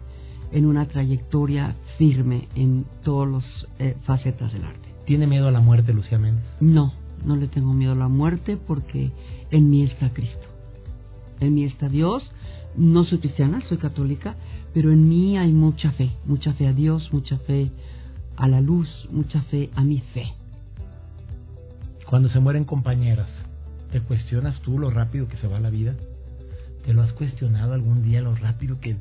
en 0.53 0.67
una 0.67 0.87
trayectoria 0.87 1.75
firme 1.99 2.49
en 2.55 2.87
todas 3.03 3.31
las 3.31 3.45
eh, 3.81 3.97
facetas 4.05 4.53
del 4.53 4.65
arte. 4.65 4.89
¿Tiene 5.05 5.27
miedo 5.27 5.49
a 5.49 5.51
la 5.51 5.61
muerte, 5.61 5.93
Lucía 5.93 6.19
Méndez? 6.19 6.45
No, 6.61 6.93
no 7.25 7.35
le 7.35 7.49
tengo 7.49 7.75
miedo 7.75 7.93
a 7.93 7.97
la 7.97 8.09
muerte 8.09 8.57
porque 8.57 9.11
en 9.51 9.69
mí 9.69 9.83
está 9.83 10.11
Cristo. 10.15 10.47
En 11.41 11.55
mí 11.55 11.65
está 11.65 11.89
Dios. 11.89 12.23
No 12.77 13.05
soy 13.05 13.19
cristiana, 13.19 13.61
soy 13.69 13.79
católica, 13.79 14.35
pero 14.73 14.93
en 14.93 15.09
mí 15.09 15.39
hay 15.39 15.53
mucha 15.53 15.93
fe, 15.93 16.11
mucha 16.27 16.53
fe 16.55 16.67
a 16.67 16.73
Dios, 16.73 17.13
mucha 17.13 17.39
fe 17.39 17.71
a 18.37 18.49
la 18.49 18.61
luz, 18.61 18.89
mucha 19.11 19.43
fe 19.43 19.71
a 19.75 19.85
mi 19.85 20.01
fe. 20.01 20.27
Cuando 22.09 22.29
se 22.29 22.41
mueren 22.41 22.65
compañeras, 22.65 23.29
¿te 23.93 24.01
cuestionas 24.01 24.61
tú 24.61 24.79
lo 24.79 24.91
rápido 24.91 25.29
que 25.29 25.37
se 25.37 25.47
va 25.47 25.61
la 25.61 25.71
vida? 25.71 25.95
¿Te 26.85 26.93
lo 26.93 27.03
has 27.03 27.13
cuestionado 27.13 27.73
algún 27.73 28.03
día 28.03 28.21
lo 28.21 28.35
rápido 28.35 28.81
que 28.81 28.97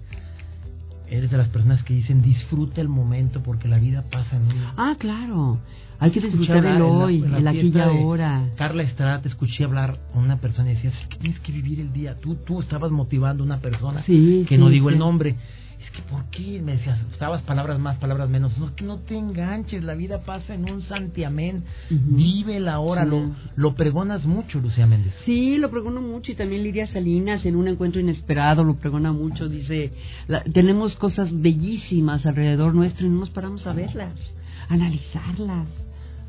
eres 1.09 1.31
de 1.31 1.37
las 1.37 1.49
personas 1.49 1.83
que 1.83 1.93
dicen 1.93 2.21
disfruta 2.21 2.81
el 2.81 2.89
momento 2.89 3.41
porque 3.43 3.67
la 3.67 3.77
vida 3.77 4.03
pasa 4.11 4.37
en 4.37 4.43
un... 4.43 4.63
Ah, 4.77 4.95
claro. 4.97 5.59
Hay 5.99 6.11
que 6.11 6.19
disfrutar 6.19 6.65
el 6.65 6.81
hoy, 6.81 7.23
el 7.23 7.47
aquí 7.47 7.71
y 7.73 7.79
ahora. 7.79 8.49
Carla 8.57 8.83
Estrada, 8.83 9.21
te 9.21 9.29
escuché 9.29 9.63
hablar 9.63 9.99
con 10.11 10.23
una 10.23 10.37
persona 10.41 10.71
y 10.71 10.75
decías 10.75 10.93
tienes 11.19 11.39
que 11.39 11.51
vivir 11.51 11.79
el 11.79 11.93
día. 11.93 12.19
Tú, 12.19 12.35
tú 12.35 12.61
estabas 12.61 12.91
motivando 12.91 13.43
a 13.43 13.45
una 13.45 13.59
persona 13.59 14.03
que 14.05 14.57
no 14.57 14.69
digo 14.69 14.89
el 14.89 14.97
nombre 14.97 15.35
es 15.83 15.91
que 15.91 16.01
¿por 16.03 16.25
qué? 16.29 16.61
Me 16.61 16.73
decías, 16.73 16.99
estabas 17.11 17.41
palabras 17.43 17.79
más, 17.79 17.97
palabras 17.97 18.29
menos. 18.29 18.57
No, 18.57 18.67
es 18.67 18.71
que 18.73 18.85
no 18.85 18.99
te 18.99 19.17
enganches, 19.17 19.83
la 19.83 19.95
vida 19.95 20.23
pasa 20.23 20.53
en 20.53 20.69
un 20.69 20.81
santiamén. 20.83 21.63
Vive 21.89 22.59
la 22.59 22.79
hora, 22.79 23.05
lo, 23.05 23.31
lo 23.55 23.75
pregonas 23.75 24.25
mucho, 24.25 24.59
Lucía 24.59 24.87
Méndez. 24.87 25.13
Sí, 25.25 25.57
lo 25.57 25.69
pregono 25.69 26.01
mucho 26.01 26.31
y 26.31 26.35
también 26.35 26.63
Lidia 26.63 26.87
Salinas 26.87 27.45
en 27.45 27.55
un 27.55 27.67
encuentro 27.67 27.99
inesperado 27.99 28.63
lo 28.63 28.75
pregona 28.75 29.11
mucho. 29.11 29.49
Dice, 29.49 29.91
tenemos 30.53 30.95
cosas 30.95 31.29
bellísimas 31.31 32.25
alrededor 32.25 32.73
nuestro 32.73 33.05
y 33.05 33.09
no 33.09 33.19
nos 33.19 33.29
paramos 33.29 33.65
a 33.67 33.73
verlas, 33.73 34.17
a 34.69 34.73
analizarlas 34.73 35.82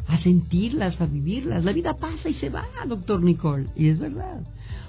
a 0.07 0.19
sentirlas, 0.19 1.01
a 1.01 1.07
vivirlas. 1.07 1.65
La 1.65 1.73
vida 1.73 1.95
pasa 1.95 2.29
y 2.29 2.35
se 2.35 2.51
va, 2.51 2.65
doctor 2.87 3.23
Nicole, 3.23 3.67
y 3.75 3.89
es 3.89 3.99
verdad. 3.99 4.43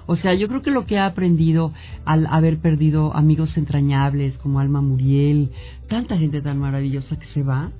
O 0.06 0.16
sea, 0.16 0.34
yo 0.34 0.46
creo 0.48 0.62
que 0.62 0.70
lo 0.70 0.86
que 0.86 0.98
ha 0.98 1.06
aprendido 1.06 1.72
al 2.04 2.26
haber 2.26 2.58
perdido 2.58 3.14
amigos 3.14 3.56
entrañables 3.56 4.36
como 4.38 4.60
Alma 4.60 4.80
Muriel, 4.80 5.50
tanta 5.88 6.16
gente 6.16 6.42
tan 6.42 6.58
maravillosa 6.58 7.18
que 7.18 7.26
se 7.34 7.42
va, 7.42 7.70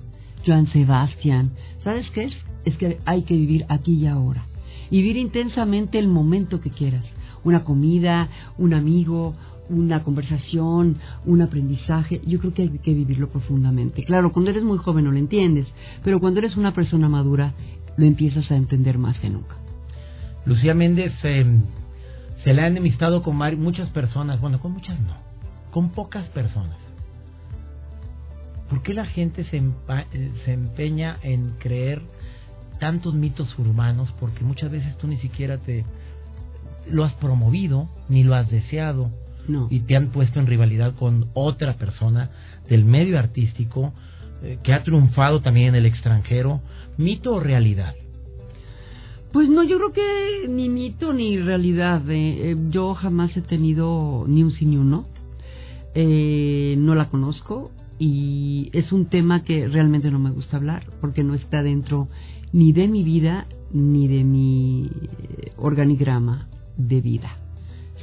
Joan 0.45 0.67
Sebastián, 0.67 1.51
¿sabes 1.83 2.09
qué 2.11 2.25
es? 2.25 2.33
Es 2.65 2.75
que 2.77 2.99
hay 3.05 3.23
que 3.23 3.35
vivir 3.35 3.65
aquí 3.69 3.93
y 3.95 4.07
ahora. 4.07 4.45
Vivir 4.91 5.17
intensamente 5.17 5.99
el 5.99 6.07
momento 6.07 6.59
que 6.59 6.69
quieras. 6.69 7.05
Una 7.43 7.63
comida, 7.63 8.29
un 8.57 8.73
amigo, 8.73 9.35
una 9.69 10.03
conversación, 10.03 10.97
un 11.25 11.41
aprendizaje, 11.41 12.21
yo 12.25 12.39
creo 12.39 12.53
que 12.53 12.63
hay 12.63 12.79
que 12.79 12.93
vivirlo 12.93 13.29
profundamente. 13.29 14.03
Claro, 14.03 14.31
cuando 14.31 14.51
eres 14.51 14.63
muy 14.63 14.77
joven 14.77 15.05
no 15.05 15.11
lo 15.11 15.17
entiendes, 15.17 15.67
pero 16.03 16.19
cuando 16.19 16.39
eres 16.39 16.55
una 16.55 16.73
persona 16.73 17.09
madura 17.09 17.53
lo 17.97 18.05
empiezas 18.05 18.49
a 18.51 18.55
entender 18.55 18.97
más 18.97 19.19
que 19.19 19.29
nunca. 19.29 19.55
Lucía 20.45 20.73
Méndez 20.73 21.13
em, 21.23 21.63
se 22.43 22.53
le 22.53 22.61
ha 22.61 22.67
enemistado 22.67 23.23
con 23.23 23.35
muchas 23.59 23.89
personas, 23.89 24.39
bueno, 24.39 24.59
con 24.59 24.71
muchas 24.71 24.99
no, 25.01 25.15
con 25.71 25.89
pocas 25.89 26.27
personas. 26.29 26.77
¿Por 28.69 28.81
qué 28.83 28.93
la 28.93 29.05
gente 29.05 29.45
se, 29.45 29.57
eh, 29.57 30.31
se 30.45 30.53
empeña 30.53 31.17
en 31.21 31.53
creer 31.59 32.01
tantos 32.79 33.13
mitos 33.13 33.57
urbanos? 33.57 34.13
Porque 34.19 34.43
muchas 34.43 34.71
veces 34.71 34.97
tú 34.97 35.07
ni 35.07 35.17
siquiera 35.17 35.57
te 35.57 35.85
lo 36.89 37.03
has 37.03 37.13
promovido, 37.15 37.89
ni 38.09 38.23
lo 38.23 38.35
has 38.35 38.49
deseado 38.49 39.11
y 39.69 39.81
te 39.81 39.95
han 39.95 40.09
puesto 40.09 40.39
en 40.39 40.47
rivalidad 40.47 40.95
con 40.95 41.29
otra 41.33 41.77
persona 41.77 42.29
del 42.69 42.85
medio 42.85 43.17
artístico 43.17 43.93
eh, 44.43 44.59
que 44.63 44.73
ha 44.73 44.83
triunfado 44.83 45.41
también 45.41 45.69
en 45.69 45.75
el 45.75 45.85
extranjero. 45.85 46.61
¿Mito 46.97 47.35
o 47.35 47.39
realidad? 47.39 47.95
Pues 49.31 49.49
no, 49.49 49.63
yo 49.63 49.77
creo 49.77 49.93
que 49.93 50.47
ni 50.47 50.69
mito 50.69 51.13
ni 51.13 51.39
realidad. 51.39 52.09
Eh, 52.09 52.51
eh, 52.51 52.57
yo 52.69 52.93
jamás 52.93 53.35
he 53.37 53.41
tenido 53.41 54.25
ni 54.27 54.43
un 54.43 54.51
sí 54.51 54.65
ni 54.65 54.77
uno. 54.77 55.07
no 55.95 56.95
la 56.95 57.09
conozco 57.09 57.71
y 57.99 58.69
es 58.73 58.91
un 58.91 59.07
tema 59.07 59.43
que 59.43 59.67
realmente 59.67 60.11
no 60.11 60.19
me 60.19 60.29
gusta 60.29 60.57
hablar 60.57 60.83
porque 61.01 61.23
no 61.23 61.33
está 61.33 61.63
dentro 61.63 62.07
ni 62.53 62.71
de 62.71 62.87
mi 62.87 63.03
vida 63.03 63.47
ni 63.71 64.07
de 64.07 64.23
mi 64.23 64.91
organigrama 65.57 66.47
de 66.77 67.01
vida 67.01 67.46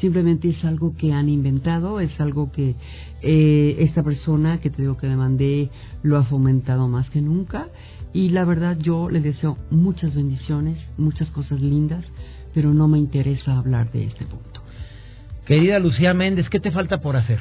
simplemente 0.01 0.49
es 0.51 0.65
algo 0.65 0.97
que 0.97 1.13
han 1.13 1.29
inventado, 1.29 2.01
es 2.01 2.19
algo 2.21 2.51
que 2.53 2.75
eh, 3.23 3.77
esta 3.79 4.03
persona 4.03 4.61
que 4.61 4.71
te 4.71 4.83
digo 4.83 4.97
que 4.97 5.07
me 5.07 5.17
mandé 5.17 5.71
lo 6.03 6.17
ha 6.17 6.25
fomentado 6.25 6.89
más 6.89 7.09
que 7.11 7.21
nunca 7.21 7.69
y 8.13 8.31
la 8.31 8.45
verdad 8.45 8.79
yo 8.79 9.11
le 9.11 9.21
deseo 9.21 9.59
muchas 9.71 10.15
bendiciones, 10.15 10.79
muchas 10.97 11.29
cosas 11.31 11.61
lindas, 11.61 12.05
pero 12.55 12.73
no 12.73 12.87
me 12.87 12.99
interesa 12.99 13.59
hablar 13.59 13.91
de 13.93 14.05
este 14.05 14.25
punto. 14.25 14.63
Querida 15.47 15.79
Lucía 15.79 16.15
Méndez, 16.15 16.49
¿qué 16.49 16.61
te 16.61 16.71
falta 16.71 17.01
por 17.01 17.17
hacer? 17.17 17.41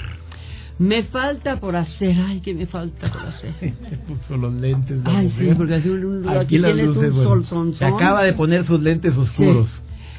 Me 0.80 1.04
falta 1.04 1.60
por 1.60 1.76
hacer, 1.76 2.18
ay, 2.20 2.42
¿qué 2.42 2.54
me 2.54 2.66
falta 2.66 3.12
por 3.12 3.22
hacer? 3.22 3.74
Puso 4.08 4.38
los 4.38 4.54
lentes. 4.54 5.02
Ay, 5.06 5.32
sí, 5.38 5.52
porque 5.56 5.76
aquí, 5.76 5.90
aquí, 5.90 6.58
un 6.58 7.14
sol, 7.14 7.46
son, 7.46 7.76
Se 7.76 7.86
acaba 7.86 8.24
de 8.24 8.34
poner 8.34 8.66
sus 8.66 8.82
lentes 8.82 9.16
oscuros. 9.16 9.70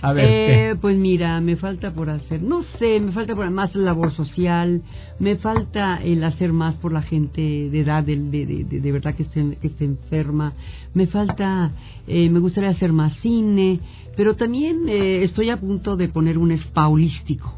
A 0.04 0.12
ver, 0.12 0.28
eh, 0.28 0.76
pues 0.78 0.98
mira, 0.98 1.40
me 1.40 1.56
falta 1.56 1.94
por 1.94 2.10
hacer, 2.10 2.42
no 2.42 2.62
sé, 2.78 3.00
me 3.00 3.12
falta 3.12 3.34
por 3.34 3.50
más 3.50 3.74
labor 3.74 4.12
social, 4.12 4.82
me 5.18 5.36
falta 5.36 5.96
el 5.96 6.22
hacer 6.24 6.52
más 6.52 6.74
por 6.74 6.92
la 6.92 7.00
gente 7.00 7.40
de 7.40 7.80
edad, 7.80 8.04
de, 8.04 8.16
de, 8.16 8.64
de, 8.64 8.92
verdad 8.92 9.14
que 9.14 9.22
esté, 9.22 9.56
que 9.62 9.68
esté 9.68 9.86
enferma, 9.86 10.52
me 10.92 11.06
falta, 11.06 11.72
eh, 12.06 12.28
me 12.28 12.38
gustaría 12.38 12.68
hacer 12.68 12.92
más 12.92 13.18
cine, 13.20 13.80
pero 14.14 14.36
también 14.36 14.90
eh, 14.90 15.24
estoy 15.24 15.48
a 15.48 15.56
punto 15.56 15.96
de 15.96 16.08
poner 16.08 16.36
un 16.36 16.52
spa 16.52 16.86
holístico, 16.86 17.54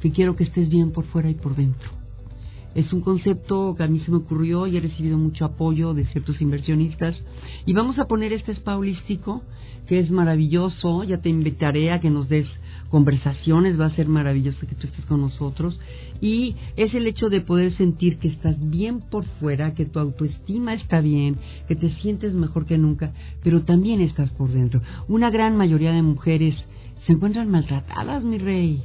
que 0.00 0.12
quiero 0.12 0.36
que 0.36 0.44
estés 0.44 0.68
bien 0.68 0.92
por 0.92 1.06
fuera 1.06 1.28
y 1.28 1.34
por 1.34 1.56
dentro. 1.56 1.99
Es 2.74 2.92
un 2.92 3.00
concepto 3.00 3.74
que 3.76 3.82
a 3.82 3.88
mí 3.88 4.00
se 4.00 4.12
me 4.12 4.18
ocurrió 4.18 4.66
y 4.66 4.76
he 4.76 4.80
recibido 4.80 5.18
mucho 5.18 5.44
apoyo 5.44 5.92
de 5.92 6.04
ciertos 6.06 6.40
inversionistas. 6.40 7.16
Y 7.66 7.72
vamos 7.72 7.98
a 7.98 8.06
poner 8.06 8.32
este 8.32 8.52
spa 8.52 8.76
holístico, 8.76 9.42
que 9.88 9.98
es 9.98 10.10
maravilloso. 10.10 11.02
Ya 11.02 11.20
te 11.20 11.28
invitaré 11.28 11.90
a 11.90 12.00
que 12.00 12.10
nos 12.10 12.28
des 12.28 12.46
conversaciones, 12.88 13.80
va 13.80 13.86
a 13.86 13.94
ser 13.96 14.08
maravilloso 14.08 14.66
que 14.68 14.76
tú 14.76 14.86
estés 14.86 15.04
con 15.06 15.20
nosotros. 15.20 15.80
Y 16.20 16.54
es 16.76 16.94
el 16.94 17.08
hecho 17.08 17.28
de 17.28 17.40
poder 17.40 17.76
sentir 17.76 18.18
que 18.18 18.28
estás 18.28 18.56
bien 18.70 19.00
por 19.00 19.24
fuera, 19.40 19.74
que 19.74 19.86
tu 19.86 19.98
autoestima 19.98 20.74
está 20.74 21.00
bien, 21.00 21.38
que 21.66 21.74
te 21.74 21.90
sientes 21.96 22.34
mejor 22.34 22.66
que 22.66 22.78
nunca, 22.78 23.12
pero 23.42 23.62
también 23.62 24.00
estás 24.00 24.30
por 24.32 24.52
dentro. 24.52 24.80
Una 25.08 25.30
gran 25.30 25.56
mayoría 25.56 25.92
de 25.92 26.02
mujeres 26.02 26.54
se 27.04 27.12
encuentran 27.14 27.50
maltratadas, 27.50 28.22
mi 28.22 28.38
rey 28.38 28.84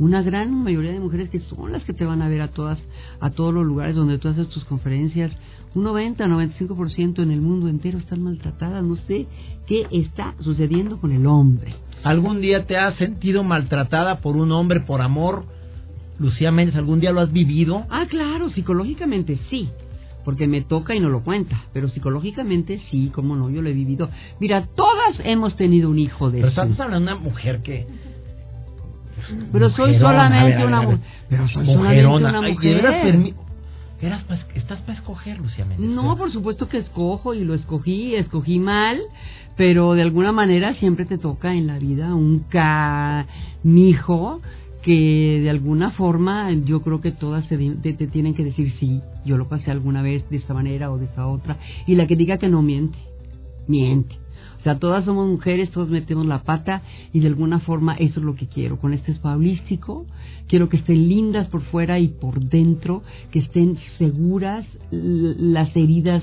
una 0.00 0.22
gran 0.22 0.52
mayoría 0.64 0.92
de 0.92 0.98
mujeres 0.98 1.28
que 1.28 1.40
son 1.40 1.72
las 1.72 1.84
que 1.84 1.92
te 1.92 2.06
van 2.06 2.22
a 2.22 2.28
ver 2.28 2.40
a 2.40 2.48
todas, 2.48 2.78
a 3.20 3.30
todos 3.30 3.52
los 3.52 3.66
lugares 3.66 3.94
donde 3.94 4.18
tú 4.18 4.28
haces 4.28 4.48
tus 4.48 4.64
conferencias, 4.64 5.30
un 5.74 5.84
90, 5.84 6.26
95% 6.26 7.22
en 7.22 7.30
el 7.30 7.42
mundo 7.42 7.68
entero 7.68 7.98
están 7.98 8.22
maltratadas. 8.22 8.82
No 8.82 8.96
sé 8.96 9.26
qué 9.66 9.86
está 9.92 10.34
sucediendo 10.40 10.98
con 10.98 11.12
el 11.12 11.26
hombre. 11.26 11.74
¿Algún 12.02 12.40
día 12.40 12.66
te 12.66 12.78
has 12.78 12.96
sentido 12.96 13.44
maltratada 13.44 14.20
por 14.20 14.36
un 14.36 14.50
hombre 14.52 14.80
por 14.80 15.02
amor? 15.02 15.44
Lucía 16.18 16.50
Méndez, 16.50 16.76
¿algún 16.76 17.00
día 17.00 17.12
lo 17.12 17.20
has 17.20 17.30
vivido? 17.30 17.84
Ah, 17.90 18.06
claro, 18.08 18.48
psicológicamente 18.50 19.38
sí 19.50 19.68
porque 20.24 20.46
me 20.46 20.60
toca 20.60 20.94
y 20.94 21.00
no 21.00 21.08
lo 21.08 21.22
cuenta, 21.22 21.64
pero 21.72 21.88
psicológicamente 21.88 22.80
sí, 22.90 23.10
cómo 23.14 23.36
no, 23.36 23.48
yo 23.50 23.62
lo 23.62 23.70
he 23.70 23.72
vivido. 23.72 24.10
Mira, 24.38 24.68
todas 24.76 25.16
hemos 25.24 25.56
tenido 25.56 25.88
un 25.88 25.98
hijo 25.98 26.30
de 26.30 26.38
pero 26.38 26.48
Estamos 26.48 26.78
hablando 26.78 27.10
de 27.10 27.16
una 27.16 27.24
mujer 27.24 27.62
que 27.62 27.86
pero 29.52 29.70
soy 29.70 29.98
solamente 29.98 30.64
una 30.64 30.82
mujer. 30.82 30.98
Pero 31.28 31.48
soy 31.48 31.66
solamente 31.66 32.06
una 32.06 32.42
mujer. 32.42 33.34
Eras 34.02 34.24
¿Estás 34.54 34.80
para 34.80 34.94
escoger, 34.94 35.38
Lucía 35.38 35.66
Méndez? 35.66 35.90
No, 35.90 36.16
por 36.16 36.32
supuesto 36.32 36.68
que 36.68 36.78
escojo 36.78 37.34
y 37.34 37.44
lo 37.44 37.52
escogí, 37.52 38.14
escogí 38.14 38.58
mal, 38.58 38.98
pero 39.56 39.92
de 39.92 40.00
alguna 40.00 40.32
manera 40.32 40.72
siempre 40.74 41.04
te 41.04 41.18
toca 41.18 41.52
en 41.52 41.66
la 41.66 41.78
vida 41.78 42.14
un 42.14 42.44
canijo 42.48 44.40
que 44.82 45.40
de 45.42 45.50
alguna 45.50 45.90
forma 45.90 46.50
yo 46.52 46.80
creo 46.80 47.02
que 47.02 47.12
todas 47.12 47.46
te, 47.48 47.58
te, 47.58 48.06
tienen 48.06 48.34
que 48.34 48.44
decir 48.44 48.72
sí, 48.80 49.02
yo 49.26 49.36
lo 49.36 49.48
pasé 49.48 49.70
alguna 49.70 50.00
vez 50.00 50.28
de 50.30 50.38
esta 50.38 50.54
manera 50.54 50.90
o 50.90 50.96
de 50.96 51.04
esta 51.04 51.26
otra, 51.26 51.58
y 51.86 51.94
la 51.94 52.06
que 52.06 52.16
diga 52.16 52.38
que 52.38 52.48
no 52.48 52.62
miente, 52.62 52.96
miente. 53.68 54.19
O 54.60 54.62
sea, 54.62 54.78
todas 54.78 55.06
somos 55.06 55.26
mujeres, 55.26 55.70
todos 55.70 55.88
metemos 55.88 56.26
la 56.26 56.42
pata 56.42 56.82
y 57.14 57.20
de 57.20 57.28
alguna 57.28 57.60
forma 57.60 57.94
eso 57.94 58.20
es 58.20 58.26
lo 58.26 58.34
que 58.34 58.46
quiero. 58.46 58.78
Con 58.78 58.92
este 58.92 59.12
spa 59.12 59.38
quiero 60.48 60.68
que 60.68 60.76
estén 60.76 61.08
lindas 61.08 61.48
por 61.48 61.62
fuera 61.62 61.98
y 61.98 62.08
por 62.08 62.40
dentro, 62.40 63.02
que 63.30 63.38
estén 63.38 63.78
seguras, 63.96 64.66
las 64.90 65.74
heridas 65.74 66.22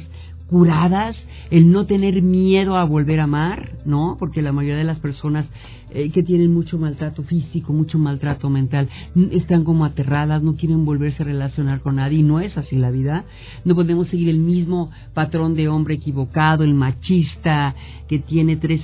curadas, 0.50 1.16
el 1.52 1.72
no 1.72 1.86
tener 1.86 2.22
miedo 2.22 2.78
a 2.78 2.86
volver 2.86 3.20
a 3.20 3.26
amar, 3.26 3.74
¿no? 3.86 4.16
Porque 4.18 4.42
la 4.42 4.52
mayoría 4.52 4.78
de 4.78 4.84
las 4.84 5.00
personas 5.00 5.48
eh, 5.90 6.10
que 6.12 6.24
tienen 6.24 6.54
mucho 6.54 6.78
maltrato 6.78 7.24
físico, 7.24 7.74
mucho 7.74 7.98
maltrato 7.98 8.50
mental, 8.50 8.90
están 9.32 9.64
como 9.64 9.86
aterradas, 9.86 10.44
no 10.44 10.56
quieren 10.56 10.86
volverse 10.86 11.24
a 11.24 11.26
relacionar 11.26 11.82
con 11.82 11.96
nadie 11.96 12.20
y 12.20 12.24
no 12.24 12.40
es 12.40 12.58
así 12.58 12.78
la 12.78 12.92
vida. 12.92 13.26
No 13.66 13.76
podemos 13.76 14.08
seguir 14.10 14.30
el 14.30 14.40
mismo 14.40 14.92
patrón 15.14 15.54
de 15.56 15.68
hombre 15.68 15.96
equivocado, 15.96 16.64
el 16.64 16.74
machista, 16.74 17.76
que 18.08 18.20
tiene 18.20 18.58
tres, 18.58 18.82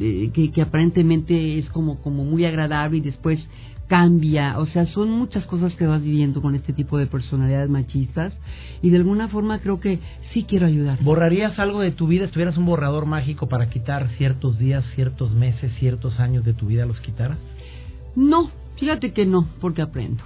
eh, 0.00 0.30
que, 0.32 0.50
que 0.50 0.62
aparentemente 0.62 1.58
es 1.58 1.68
como, 1.70 1.98
como 2.00 2.24
muy 2.24 2.44
agradable 2.44 2.98
y 2.98 3.02
después 3.02 3.38
cambia, 3.88 4.58
o 4.58 4.66
sea, 4.66 4.86
son 4.86 5.10
muchas 5.10 5.44
cosas 5.46 5.74
que 5.74 5.86
vas 5.86 6.02
viviendo 6.02 6.42
con 6.42 6.54
este 6.54 6.72
tipo 6.72 6.98
de 6.98 7.06
personalidades 7.06 7.70
machistas 7.70 8.32
y 8.82 8.90
de 8.90 8.96
alguna 8.96 9.28
forma 9.28 9.60
creo 9.60 9.80
que 9.80 10.00
sí 10.32 10.44
quiero 10.44 10.66
ayudar. 10.66 10.98
¿Borrarías 11.02 11.58
algo 11.58 11.80
de 11.80 11.92
tu 11.92 12.06
vida? 12.06 12.24
¿Estuvieras 12.24 12.56
un 12.56 12.66
borrador 12.66 13.06
mágico 13.06 13.48
para 13.48 13.70
quitar 13.70 14.08
ciertos 14.16 14.58
días, 14.58 14.84
ciertos 14.94 15.32
meses, 15.32 15.72
ciertos 15.78 16.18
años 16.18 16.44
de 16.44 16.52
tu 16.52 16.66
vida, 16.66 16.86
los 16.86 17.00
quitaras? 17.00 17.38
No, 18.16 18.50
fíjate 18.76 19.12
que 19.12 19.26
no, 19.26 19.48
porque 19.60 19.82
aprendo. 19.82 20.22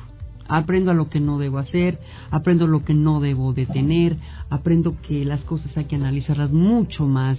Aprendo 0.51 0.91
a 0.91 0.95
lo 0.95 1.09
que 1.09 1.21
no 1.21 1.39
debo 1.39 1.59
hacer, 1.59 1.99
aprendo 2.31 2.67
lo 2.67 2.85
que 2.85 2.93
no 2.93 3.21
debo 3.21 3.53
de 3.53 3.67
tener, 3.67 4.17
aprendo 4.51 5.01
que 5.01 5.25
las 5.25 5.41
cosas 5.45 5.75
hay 5.77 5.85
que 5.85 5.97
analizarlas 5.97 6.51
mucho 6.53 7.07
más 7.07 7.39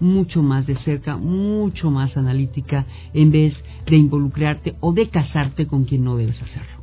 mucho 0.00 0.42
más 0.42 0.66
de 0.66 0.74
cerca, 0.78 1.16
mucho 1.16 1.90
más 1.90 2.16
analítica, 2.16 2.86
en 3.14 3.30
vez 3.30 3.54
de 3.86 3.96
involucrarte 3.96 4.74
o 4.80 4.92
de 4.92 5.08
casarte 5.08 5.66
con 5.66 5.84
quien 5.84 6.02
no 6.02 6.16
debes 6.16 6.42
hacerlo. 6.42 6.82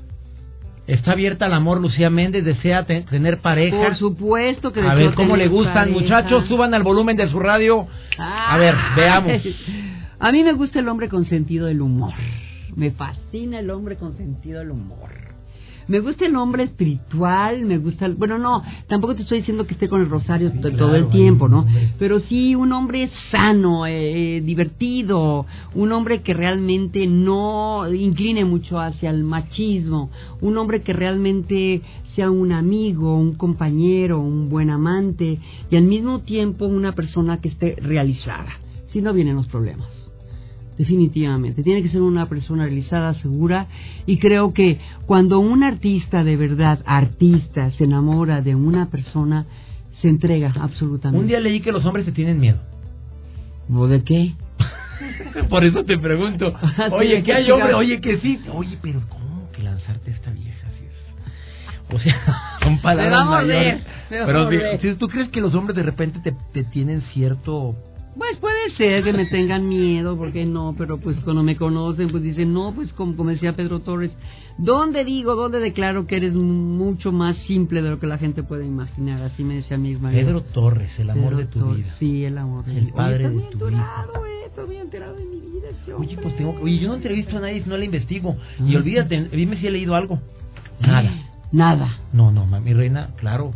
¿Está 0.87 1.11
abierta 1.11 1.45
al 1.45 1.53
amor 1.53 1.81
Lucía 1.81 2.09
Méndez? 2.09 2.43
¿Desea 2.43 2.85
tener 2.85 3.41
pareja? 3.41 3.77
Por 3.77 3.95
supuesto 3.97 4.73
que 4.73 4.81
A 4.81 4.95
ver, 4.95 5.13
¿cómo 5.13 5.37
le 5.37 5.47
gustan? 5.47 5.91
Muchachos, 5.91 6.45
suban 6.47 6.73
al 6.73 6.81
volumen 6.81 7.15
de 7.15 7.29
su 7.29 7.39
radio. 7.39 7.85
a 8.17 8.57
ver, 8.57 8.75
veamos. 8.95 9.33
A 10.19 10.31
mí 10.31 10.43
me 10.43 10.53
gusta 10.53 10.79
el 10.79 10.87
hombre 10.87 11.07
con 11.07 11.25
sentido 11.25 11.67
del 11.67 11.81
humor. 11.81 12.13
Me 12.75 12.91
fascina 12.91 13.59
el 13.59 13.69
hombre 13.69 13.97
con 13.97 14.17
sentido 14.17 14.59
del 14.59 14.71
humor. 14.71 15.28
Me 15.89 16.01
gusta 16.01 16.27
el 16.27 16.35
hombre 16.35 16.65
espiritual, 16.65 17.65
me 17.65 17.79
gusta, 17.79 18.05
el, 18.05 18.13
bueno, 18.13 18.37
no, 18.37 18.61
tampoco 18.87 19.15
te 19.15 19.23
estoy 19.23 19.39
diciendo 19.39 19.65
que 19.65 19.73
esté 19.73 19.89
con 19.89 20.01
el 20.01 20.07
rosario 20.07 20.51
todo 20.77 20.95
el 20.95 21.09
tiempo, 21.09 21.49
¿no? 21.49 21.65
Pero 21.97 22.19
sí 22.19 22.53
un 22.53 22.73
hombre 22.73 23.09
sano, 23.31 23.87
eh, 23.87 24.37
eh, 24.37 24.41
divertido, 24.41 25.47
un 25.73 25.91
hombre 25.91 26.21
que 26.21 26.35
realmente 26.35 27.07
no 27.07 27.91
incline 27.91 28.45
mucho 28.45 28.79
hacia 28.79 29.09
el 29.09 29.23
machismo, 29.23 30.11
un 30.41 30.59
hombre 30.59 30.83
que 30.83 30.93
realmente 30.93 31.81
sea 32.15 32.29
un 32.29 32.51
amigo, 32.51 33.17
un 33.17 33.33
compañero, 33.33 34.19
un 34.19 34.47
buen 34.47 34.69
amante 34.69 35.39
y 35.71 35.75
al 35.75 35.85
mismo 35.85 36.19
tiempo 36.19 36.67
una 36.67 36.91
persona 36.91 37.41
que 37.41 37.49
esté 37.49 37.75
realizada. 37.81 38.59
Si 38.93 39.01
no 39.01 39.11
vienen 39.11 39.37
los 39.37 39.47
problemas 39.47 39.98
definitivamente. 40.79 41.61
Tiene 41.61 41.83
que 41.83 41.89
ser 41.89 42.01
una 42.01 42.27
persona 42.27 42.63
realizada, 42.63 43.13
segura, 43.15 43.67
y 44.05 44.17
creo 44.17 44.53
que 44.53 44.79
cuando 45.05 45.39
un 45.39 45.61
artista 45.61 46.23
de 46.23 46.37
verdad, 46.37 46.79
artista, 46.85 47.69
se 47.71 47.83
enamora 47.83 48.41
de 48.41 48.55
una 48.55 48.89
persona, 48.89 49.45
se 50.01 50.07
entrega 50.07 50.53
absolutamente. 50.57 51.19
Un 51.21 51.27
día 51.27 51.41
leí 51.41 51.59
que 51.59 51.73
los 51.73 51.85
hombres 51.85 52.05
se 52.05 52.13
tienen 52.13 52.39
miedo. 52.39 52.59
¿O 53.71 53.87
de 53.87 54.03
qué? 54.03 54.31
Por 55.49 55.65
eso 55.65 55.83
te 55.83 55.97
pregunto. 55.97 56.53
Oye, 56.91 57.23
¿qué 57.23 57.33
hay 57.33 57.51
hombre? 57.51 57.73
Oye, 57.73 57.99
que 57.99 58.17
sí. 58.19 58.39
Oye, 58.53 58.77
pero 58.81 59.01
¿cómo 59.09 59.51
que 59.51 59.61
lanzarte 59.61 60.11
esta 60.11 60.31
vieja 60.31 60.65
así 60.65 60.85
es? 60.85 61.93
O 61.93 61.99
sea, 61.99 62.57
son 62.63 62.79
palabras 62.79 63.25
mayores. 63.25 63.83
Pero 64.07 64.49
si, 64.79 64.93
tú 64.95 65.09
crees 65.09 65.27
que 65.27 65.41
los 65.41 65.53
hombres 65.55 65.75
de 65.75 65.83
repente 65.83 66.21
te, 66.23 66.33
te 66.53 66.63
tienen 66.63 67.01
cierto 67.13 67.75
pues 68.17 68.37
puede 68.37 68.71
ser 68.77 69.03
que 69.03 69.13
me 69.13 69.25
tengan 69.25 69.67
miedo, 69.67 70.17
porque 70.17 70.45
no, 70.45 70.75
pero 70.77 70.97
pues 70.97 71.17
cuando 71.21 71.43
me 71.43 71.55
conocen, 71.55 72.09
pues 72.09 72.23
dicen, 72.23 72.53
no, 72.53 72.73
pues 72.73 72.91
como, 72.93 73.23
decía 73.25 73.55
Pedro 73.55 73.79
Torres, 73.81 74.11
¿dónde 74.57 75.05
digo, 75.05 75.35
dónde 75.35 75.59
declaro 75.59 76.07
que 76.07 76.17
eres 76.17 76.33
mucho 76.33 77.11
más 77.11 77.37
simple 77.47 77.81
de 77.81 77.91
lo 77.91 77.99
que 77.99 78.07
la 78.07 78.17
gente 78.17 78.43
puede 78.43 78.65
imaginar? 78.65 79.21
Así 79.21 79.43
me 79.43 79.55
decía 79.55 79.77
misma. 79.77 80.11
Pedro 80.11 80.41
Torres, 80.41 80.91
el 80.97 81.09
amor 81.09 81.35
de 81.35 81.45
tu 81.45 81.73
vida. 81.73 81.95
Sí, 81.99 82.25
el 82.25 82.37
amor 82.37 82.65
de 82.65 82.77
El 82.77 82.89
padre 82.89 83.29
de 83.29 83.41
tu 83.51 83.67
vida. 83.67 84.05
Estoy 84.45 84.77
enterado 84.77 85.15
de 85.15 85.25
mi 85.25 85.39
vida. 85.39 85.69
Oye, 85.97 86.17
pues 86.21 86.35
tengo, 86.35 86.57
oye, 86.61 86.79
yo 86.79 86.89
no 86.89 86.95
entrevisto 86.95 87.37
a 87.37 87.41
nadie, 87.41 87.63
no 87.65 87.77
la 87.77 87.85
investigo. 87.85 88.35
Y 88.65 88.75
olvídate, 88.75 89.29
dime 89.29 89.57
si 89.57 89.67
he 89.67 89.71
leído 89.71 89.95
algo. 89.95 90.19
Nada. 90.81 91.11
Nada. 91.51 91.99
No, 92.13 92.31
no, 92.31 92.45
mi 92.45 92.73
reina, 92.73 93.11
claro, 93.17 93.53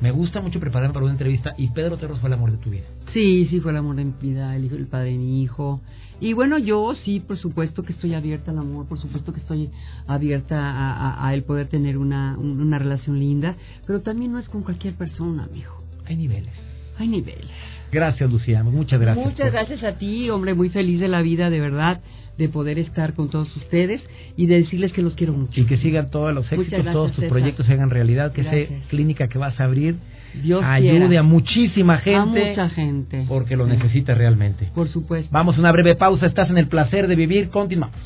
me 0.00 0.10
gusta 0.10 0.40
mucho 0.40 0.60
prepararme 0.60 0.94
para 0.94 1.04
una 1.04 1.12
entrevista 1.12 1.52
y 1.58 1.68
Pedro 1.68 1.98
Terros 1.98 2.20
fue 2.20 2.28
el 2.28 2.34
amor 2.34 2.50
de 2.50 2.58
tu 2.58 2.70
vida. 2.70 2.84
Sí, 3.12 3.46
sí, 3.50 3.60
fue 3.60 3.72
el 3.72 3.76
amor 3.76 3.96
de 3.96 4.04
mi 4.04 4.14
vida, 4.20 4.56
el, 4.56 4.64
hijo, 4.64 4.76
el 4.76 4.86
padre 4.86 5.10
de 5.10 5.18
mi 5.18 5.42
hijo. 5.42 5.80
Y 6.20 6.32
bueno, 6.32 6.58
yo 6.58 6.94
sí, 7.04 7.20
por 7.20 7.36
supuesto 7.38 7.82
que 7.82 7.92
estoy 7.92 8.14
abierta 8.14 8.50
al 8.50 8.58
amor, 8.58 8.86
por 8.86 8.98
supuesto 8.98 9.32
que 9.32 9.40
estoy 9.40 9.70
abierta 10.06 10.58
a, 10.58 11.26
a, 11.26 11.34
el 11.34 11.44
poder 11.44 11.68
tener 11.68 11.98
una, 11.98 12.36
una 12.38 12.78
relación 12.78 13.18
linda, 13.18 13.56
pero 13.86 14.00
también 14.00 14.32
no 14.32 14.38
es 14.38 14.48
con 14.48 14.62
cualquier 14.62 14.94
persona, 14.94 15.44
amigo. 15.44 15.82
Hay 16.06 16.16
niveles. 16.16 16.69
Hay 17.00 17.08
niveles. 17.08 17.46
Gracias, 17.90 18.30
Lucía. 18.30 18.62
Muchas 18.62 19.00
gracias. 19.00 19.26
Muchas 19.26 19.52
gracias 19.52 19.82
a 19.82 19.98
ti, 19.98 20.30
hombre, 20.30 20.54
muy 20.54 20.68
feliz 20.68 21.00
de 21.00 21.08
la 21.08 21.22
vida, 21.22 21.50
de 21.50 21.60
verdad 21.60 22.00
de 22.38 22.48
poder 22.48 22.78
estar 22.78 23.12
con 23.12 23.28
todos 23.28 23.54
ustedes 23.54 24.00
y 24.34 24.46
de 24.46 24.62
decirles 24.62 24.92
que 24.94 25.02
los 25.02 25.14
quiero 25.14 25.34
mucho. 25.34 25.60
Y 25.60 25.64
que 25.64 25.76
sigan 25.76 26.10
todos 26.10 26.32
los 26.32 26.50
éxitos, 26.50 26.86
todos 26.90 27.12
tus 27.12 27.26
proyectos 27.26 27.66
se 27.66 27.74
hagan 27.74 27.90
realidad, 27.90 28.32
que 28.32 28.40
esa 28.40 28.86
clínica 28.88 29.28
que 29.28 29.36
vas 29.36 29.60
a 29.60 29.64
abrir 29.64 29.96
Dios 30.42 30.62
ayude 30.64 31.18
a 31.18 31.22
muchísima 31.22 31.98
gente. 31.98 32.18
A 32.18 32.24
mucha 32.24 32.68
gente. 32.70 33.26
Porque 33.28 33.56
lo 33.56 33.66
necesita 33.66 34.14
realmente. 34.14 34.70
Por 34.74 34.88
supuesto. 34.88 35.28
Vamos 35.30 35.56
a 35.56 35.60
una 35.60 35.72
breve 35.72 35.96
pausa, 35.96 36.26
estás 36.26 36.48
en 36.48 36.56
el 36.56 36.68
placer 36.68 37.08
de 37.08 37.16
vivir, 37.16 37.50
continuamos. 37.50 38.00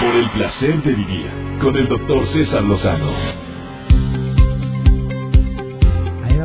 Por 0.00 0.16
el 0.16 0.30
placer 0.30 0.82
de 0.82 0.94
vivir, 0.94 1.26
con 1.60 1.76
el 1.76 1.88
doctor 1.88 2.26
César 2.32 2.62
Lozano. 2.62 3.45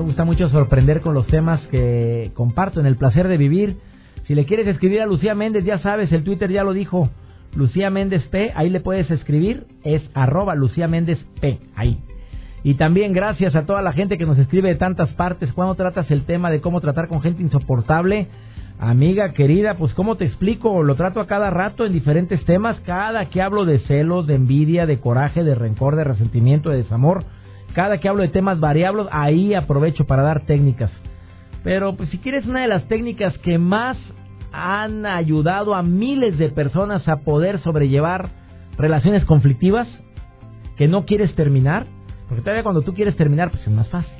Me 0.01 0.07
gusta 0.07 0.25
mucho 0.25 0.49
sorprender 0.49 1.01
con 1.01 1.13
los 1.13 1.27
temas 1.27 1.61
que 1.67 2.31
comparto 2.33 2.79
en 2.79 2.87
el 2.87 2.95
placer 2.95 3.27
de 3.27 3.37
vivir 3.37 3.77
si 4.25 4.33
le 4.33 4.45
quieres 4.45 4.65
escribir 4.65 4.99
a 4.99 5.05
Lucía 5.05 5.35
Méndez, 5.35 5.63
ya 5.63 5.77
sabes, 5.77 6.11
el 6.11 6.23
Twitter 6.23 6.49
ya 6.51 6.63
lo 6.63 6.73
dijo. 6.73 7.09
Lucía 7.53 7.91
Méndez 7.91 8.23
P, 8.27 8.51
ahí 8.55 8.71
le 8.71 8.79
puedes 8.79 9.11
escribir, 9.11 9.67
es 9.83 10.01
arroba 10.15 10.55
Lucía 10.55 10.87
Méndez 10.87 11.19
P, 11.39 11.59
ahí. 11.75 11.99
Y 12.63 12.75
también 12.75 13.13
gracias 13.13 13.55
a 13.55 13.67
toda 13.67 13.83
la 13.83 13.93
gente 13.93 14.17
que 14.17 14.25
nos 14.25 14.39
escribe 14.39 14.69
de 14.69 14.75
tantas 14.75 15.09
partes 15.13 15.53
cuando 15.53 15.75
tratas 15.75 16.09
el 16.09 16.23
tema 16.23 16.49
de 16.49 16.61
cómo 16.61 16.81
tratar 16.81 17.07
con 17.07 17.21
gente 17.21 17.43
insoportable. 17.43 18.27
Amiga 18.79 19.33
querida, 19.33 19.75
pues 19.77 19.93
cómo 19.93 20.15
te 20.15 20.25
explico, 20.25 20.81
lo 20.81 20.95
trato 20.95 21.19
a 21.19 21.27
cada 21.27 21.51
rato 21.51 21.85
en 21.85 21.93
diferentes 21.93 22.43
temas, 22.45 22.79
cada 22.85 23.25
que 23.25 23.41
hablo 23.41 23.65
de 23.65 23.79
celos, 23.79 24.25
de 24.25 24.33
envidia, 24.33 24.87
de 24.87 24.99
coraje, 24.99 25.43
de 25.43 25.53
rencor, 25.53 25.95
de 25.95 26.05
resentimiento, 26.05 26.71
de 26.71 26.77
desamor, 26.77 27.23
cada 27.73 27.99
que 27.99 28.09
hablo 28.09 28.21
de 28.21 28.29
temas 28.29 28.59
variables, 28.59 29.07
ahí 29.11 29.53
aprovecho 29.53 30.05
para 30.05 30.23
dar 30.23 30.45
técnicas. 30.45 30.91
Pero 31.63 31.95
pues 31.95 32.09
si 32.09 32.17
quieres 32.17 32.45
una 32.45 32.61
de 32.61 32.67
las 32.67 32.87
técnicas 32.87 33.37
que 33.39 33.57
más 33.57 33.97
han 34.51 35.05
ayudado 35.05 35.75
a 35.75 35.83
miles 35.83 36.37
de 36.37 36.49
personas 36.49 37.07
a 37.07 37.17
poder 37.17 37.59
sobrellevar 37.61 38.29
relaciones 38.77 39.23
conflictivas 39.25 39.87
que 40.77 40.87
no 40.87 41.05
quieres 41.05 41.33
terminar, 41.35 41.85
porque 42.27 42.41
todavía 42.41 42.63
cuando 42.63 42.81
tú 42.81 42.93
quieres 42.93 43.15
terminar, 43.15 43.51
pues 43.51 43.61
es 43.63 43.71
más 43.71 43.87
fácil. 43.89 44.13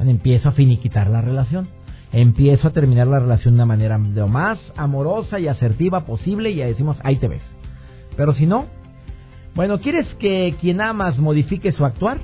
empiezo 0.00 0.48
a 0.48 0.52
finiquitar 0.52 1.08
la 1.08 1.20
relación. 1.20 1.68
Empiezo 2.12 2.68
a 2.68 2.72
terminar 2.72 3.06
la 3.06 3.20
relación 3.20 3.54
de 3.54 3.58
una 3.58 3.66
manera 3.66 3.96
lo 3.96 4.26
más 4.26 4.58
amorosa 4.76 5.38
y 5.38 5.46
asertiva 5.46 6.06
posible 6.06 6.50
y 6.50 6.56
ya 6.56 6.66
decimos, 6.66 6.98
ahí 7.04 7.16
te 7.16 7.28
ves. 7.28 7.42
Pero 8.16 8.34
si 8.34 8.46
no, 8.46 8.66
bueno, 9.54 9.80
¿quieres 9.80 10.06
que 10.18 10.56
quien 10.60 10.80
amas 10.80 11.18
modifique 11.18 11.72
su 11.72 11.84
actuar? 11.84 12.18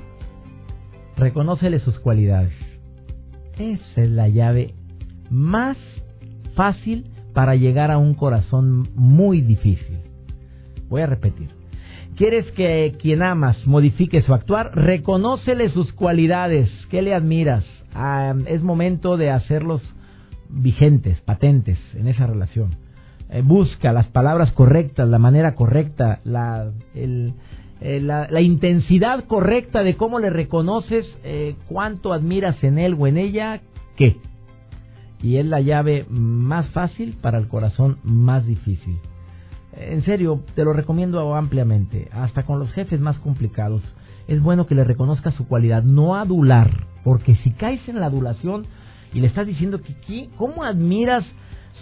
Reconócele 1.17 1.79
sus 1.79 1.99
cualidades. 1.99 2.53
Esa 3.57 4.01
es 4.01 4.09
la 4.09 4.27
llave 4.27 4.75
más 5.29 5.77
fácil 6.55 7.05
para 7.33 7.55
llegar 7.55 7.91
a 7.91 7.97
un 7.97 8.13
corazón 8.13 8.87
muy 8.95 9.41
difícil. 9.41 9.97
Voy 10.89 11.01
a 11.01 11.07
repetir. 11.07 11.49
¿Quieres 12.15 12.45
que 12.51 12.95
quien 12.99 13.21
amas 13.21 13.57
modifique 13.67 14.21
su 14.21 14.33
actuar? 14.33 14.71
Reconócele 14.75 15.69
sus 15.69 15.91
cualidades. 15.93 16.69
¿Qué 16.89 17.01
le 17.01 17.13
admiras? 17.13 17.63
Ah, 17.93 18.33
es 18.47 18.63
momento 18.63 19.17
de 19.17 19.31
hacerlos 19.31 19.81
vigentes, 20.49 21.19
patentes 21.21 21.77
en 21.93 22.07
esa 22.07 22.25
relación. 22.27 22.75
Eh, 23.29 23.41
busca 23.43 23.91
las 23.91 24.07
palabras 24.07 24.51
correctas, 24.53 25.07
la 25.07 25.19
manera 25.19 25.55
correcta, 25.55 26.21
la, 26.23 26.71
eh, 27.79 28.01
la, 28.01 28.41
intensidad 28.41 29.25
correcta 29.25 29.83
de 29.83 29.95
cómo 29.95 30.19
le 30.19 30.29
reconoces 30.29 31.05
eh, 31.23 31.55
cuánto 31.67 32.11
admiras 32.11 32.63
en 32.63 32.79
él 32.79 32.95
o 32.97 33.07
en 33.07 33.17
ella, 33.17 33.61
qué. 33.95 34.17
Y 35.21 35.37
es 35.37 35.45
la 35.45 35.61
llave 35.61 36.05
más 36.09 36.67
fácil 36.69 37.17
para 37.21 37.37
el 37.37 37.47
corazón 37.47 37.97
más 38.03 38.45
difícil. 38.45 38.97
En 39.75 40.03
serio, 40.03 40.43
te 40.55 40.63
lo 40.63 40.73
recomiendo 40.73 41.35
ampliamente, 41.35 42.09
hasta 42.11 42.43
con 42.43 42.59
los 42.59 42.71
jefes 42.71 42.99
más 42.99 43.17
complicados. 43.19 43.83
Es 44.27 44.41
bueno 44.41 44.65
que 44.65 44.75
le 44.75 44.83
reconozcas 44.83 45.35
su 45.35 45.47
cualidad, 45.47 45.83
no 45.83 46.15
adular, 46.15 46.87
porque 47.03 47.35
si 47.37 47.51
caes 47.51 47.87
en 47.87 47.99
la 47.99 48.07
adulación 48.07 48.65
y 49.13 49.19
le 49.19 49.27
estás 49.27 49.45
diciendo 49.45 49.79
que 49.81 50.29
cómo 50.35 50.63
admiras 50.63 51.23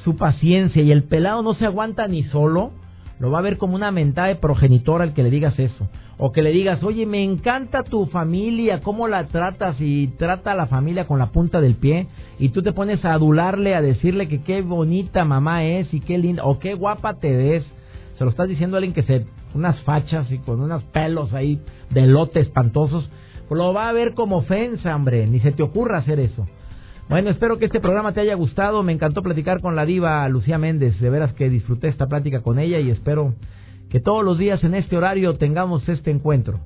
su 0.03 0.17
paciencia 0.17 0.83
y 0.83 0.91
el 0.91 1.03
pelado 1.03 1.41
no 1.41 1.53
se 1.53 1.65
aguanta 1.65 2.07
ni 2.07 2.23
solo, 2.23 2.71
lo 3.19 3.31
va 3.31 3.39
a 3.39 3.43
ver 3.43 3.57
como 3.57 3.75
una 3.75 3.91
mentada 3.91 4.27
de 4.27 4.35
progenitora 4.35 5.03
el 5.03 5.13
que 5.13 5.23
le 5.23 5.29
digas 5.29 5.57
eso. 5.59 5.87
O 6.17 6.31
que 6.31 6.41
le 6.41 6.51
digas, 6.51 6.81
oye, 6.83 7.05
me 7.05 7.23
encanta 7.23 7.83
tu 7.83 8.05
familia, 8.05 8.81
cómo 8.81 9.07
la 9.07 9.27
tratas 9.27 9.75
y 9.79 10.07
trata 10.17 10.51
a 10.51 10.55
la 10.55 10.67
familia 10.67 11.07
con 11.07 11.19
la 11.19 11.31
punta 11.31 11.59
del 11.59 11.75
pie. 11.75 12.07
Y 12.39 12.49
tú 12.49 12.61
te 12.61 12.71
pones 12.71 13.03
a 13.03 13.13
adularle, 13.13 13.75
a 13.75 13.81
decirle 13.81 14.27
que 14.27 14.41
qué 14.41 14.61
bonita 14.61 15.25
mamá 15.25 15.65
es 15.65 15.93
y 15.93 15.99
qué 15.99 16.17
linda, 16.17 16.43
o 16.45 16.59
qué 16.59 16.73
guapa 16.73 17.15
te 17.15 17.35
ves 17.35 17.65
se 18.17 18.23
lo 18.23 18.29
estás 18.29 18.47
diciendo 18.47 18.77
a 18.77 18.79
alguien 18.79 18.93
que 18.93 19.03
se 19.03 19.25
unas 19.53 19.79
fachas 19.81 20.29
y 20.31 20.37
con 20.39 20.61
unos 20.61 20.83
pelos 20.83 21.33
ahí 21.33 21.61
de 21.89 22.07
lote 22.07 22.41
espantosos, 22.41 23.09
lo 23.49 23.73
va 23.73 23.89
a 23.89 23.93
ver 23.93 24.13
como 24.13 24.37
ofensa, 24.37 24.95
hombre, 24.95 25.27
ni 25.27 25.39
se 25.39 25.51
te 25.51 25.63
ocurra 25.63 25.99
hacer 25.99 26.19
eso. 26.19 26.47
Bueno, 27.07 27.29
espero 27.29 27.59
que 27.59 27.65
este 27.65 27.79
programa 27.79 28.13
te 28.13 28.21
haya 28.21 28.33
gustado. 28.33 28.81
Me 28.81 28.91
encantó 28.91 29.21
platicar 29.21 29.61
con 29.61 29.75
la 29.75 29.85
diva 29.85 30.27
Lucía 30.27 30.57
Méndez. 30.57 30.99
De 30.99 31.11
veras 31.11 31.33
que 31.33 31.49
disfruté 31.49 31.87
esta 31.87 32.07
plática 32.07 32.41
con 32.41 32.57
ella 32.57 32.79
y 32.79 32.89
espero 32.89 33.35
que 33.89 33.99
todos 33.99 34.25
los 34.25 34.39
días 34.39 34.63
en 34.63 34.73
este 34.73 34.97
horario 34.97 35.35
tengamos 35.35 35.87
este 35.87 36.09
encuentro. 36.09 36.61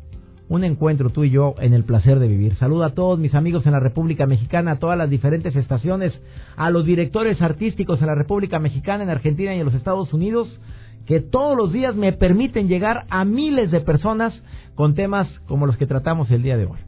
Un 0.47 0.63
encuentro 0.63 1.09
tú 1.09 1.25
y 1.25 1.29
yo 1.29 1.55
en 1.59 1.73
el 1.73 1.83
placer 1.83 2.19
de 2.19 2.29
vivir. 2.29 2.55
Saluda 2.55 2.87
a 2.87 2.93
todos 2.93 3.19
mis 3.19 3.35
amigos 3.35 3.65
en 3.65 3.73
la 3.73 3.81
República 3.81 4.25
Mexicana, 4.25 4.71
a 4.71 4.79
todas 4.79 4.97
las 4.97 5.09
diferentes 5.09 5.55
estaciones, 5.57 6.13
a 6.55 6.69
los 6.71 6.85
directores 6.85 7.41
artísticos 7.41 7.99
en 7.99 8.07
la 8.07 8.15
República 8.15 8.59
Mexicana, 8.59 9.03
en 9.03 9.09
Argentina 9.09 9.53
y 9.53 9.59
en 9.59 9.65
los 9.65 9.75
Estados 9.75 10.13
Unidos 10.13 10.59
que 11.05 11.19
todos 11.19 11.57
los 11.57 11.73
días 11.73 11.95
me 11.95 12.13
permiten 12.13 12.67
llegar 12.67 13.05
a 13.09 13.25
miles 13.25 13.71
de 13.71 13.81
personas 13.81 14.33
con 14.75 14.95
temas 14.95 15.27
como 15.47 15.65
los 15.65 15.75
que 15.75 15.87
tratamos 15.87 16.31
el 16.31 16.43
día 16.43 16.55
de 16.55 16.65
hoy. 16.65 16.79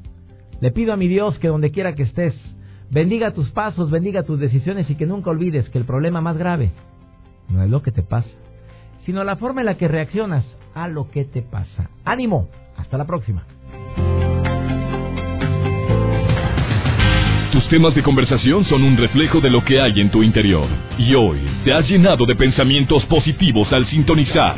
Le 0.61 0.71
pido 0.71 0.93
a 0.93 0.97
mi 0.97 1.07
Dios 1.07 1.37
que 1.39 1.47
donde 1.47 1.71
quiera 1.71 1.95
que 1.95 2.03
estés, 2.03 2.35
bendiga 2.91 3.31
tus 3.31 3.49
pasos, 3.51 3.89
bendiga 3.89 4.23
tus 4.23 4.39
decisiones 4.39 4.89
y 4.89 4.95
que 4.95 5.05
nunca 5.05 5.31
olvides 5.31 5.69
que 5.69 5.77
el 5.77 5.85
problema 5.85 6.21
más 6.21 6.37
grave 6.37 6.71
no 7.49 7.63
es 7.63 7.69
lo 7.69 7.81
que 7.81 7.91
te 7.91 8.03
pasa, 8.03 8.29
sino 9.05 9.23
la 9.23 9.37
forma 9.37 9.61
en 9.61 9.65
la 9.65 9.77
que 9.77 9.87
reaccionas 9.87 10.45
a 10.75 10.87
lo 10.87 11.09
que 11.09 11.25
te 11.25 11.41
pasa. 11.41 11.89
Ánimo, 12.05 12.49
hasta 12.77 12.97
la 12.97 13.05
próxima. 13.05 13.43
Tus 17.51 17.67
temas 17.67 17.93
de 17.93 18.03
conversación 18.03 18.63
son 18.65 18.83
un 18.83 18.95
reflejo 18.95 19.41
de 19.41 19.49
lo 19.49 19.63
que 19.65 19.81
hay 19.81 19.99
en 19.99 20.09
tu 20.09 20.23
interior. 20.23 20.67
Y 20.97 21.13
hoy 21.15 21.39
te 21.65 21.73
has 21.73 21.87
llenado 21.89 22.25
de 22.25 22.35
pensamientos 22.35 23.05
positivos 23.07 23.71
al 23.73 23.85
sintonizar. 23.87 24.57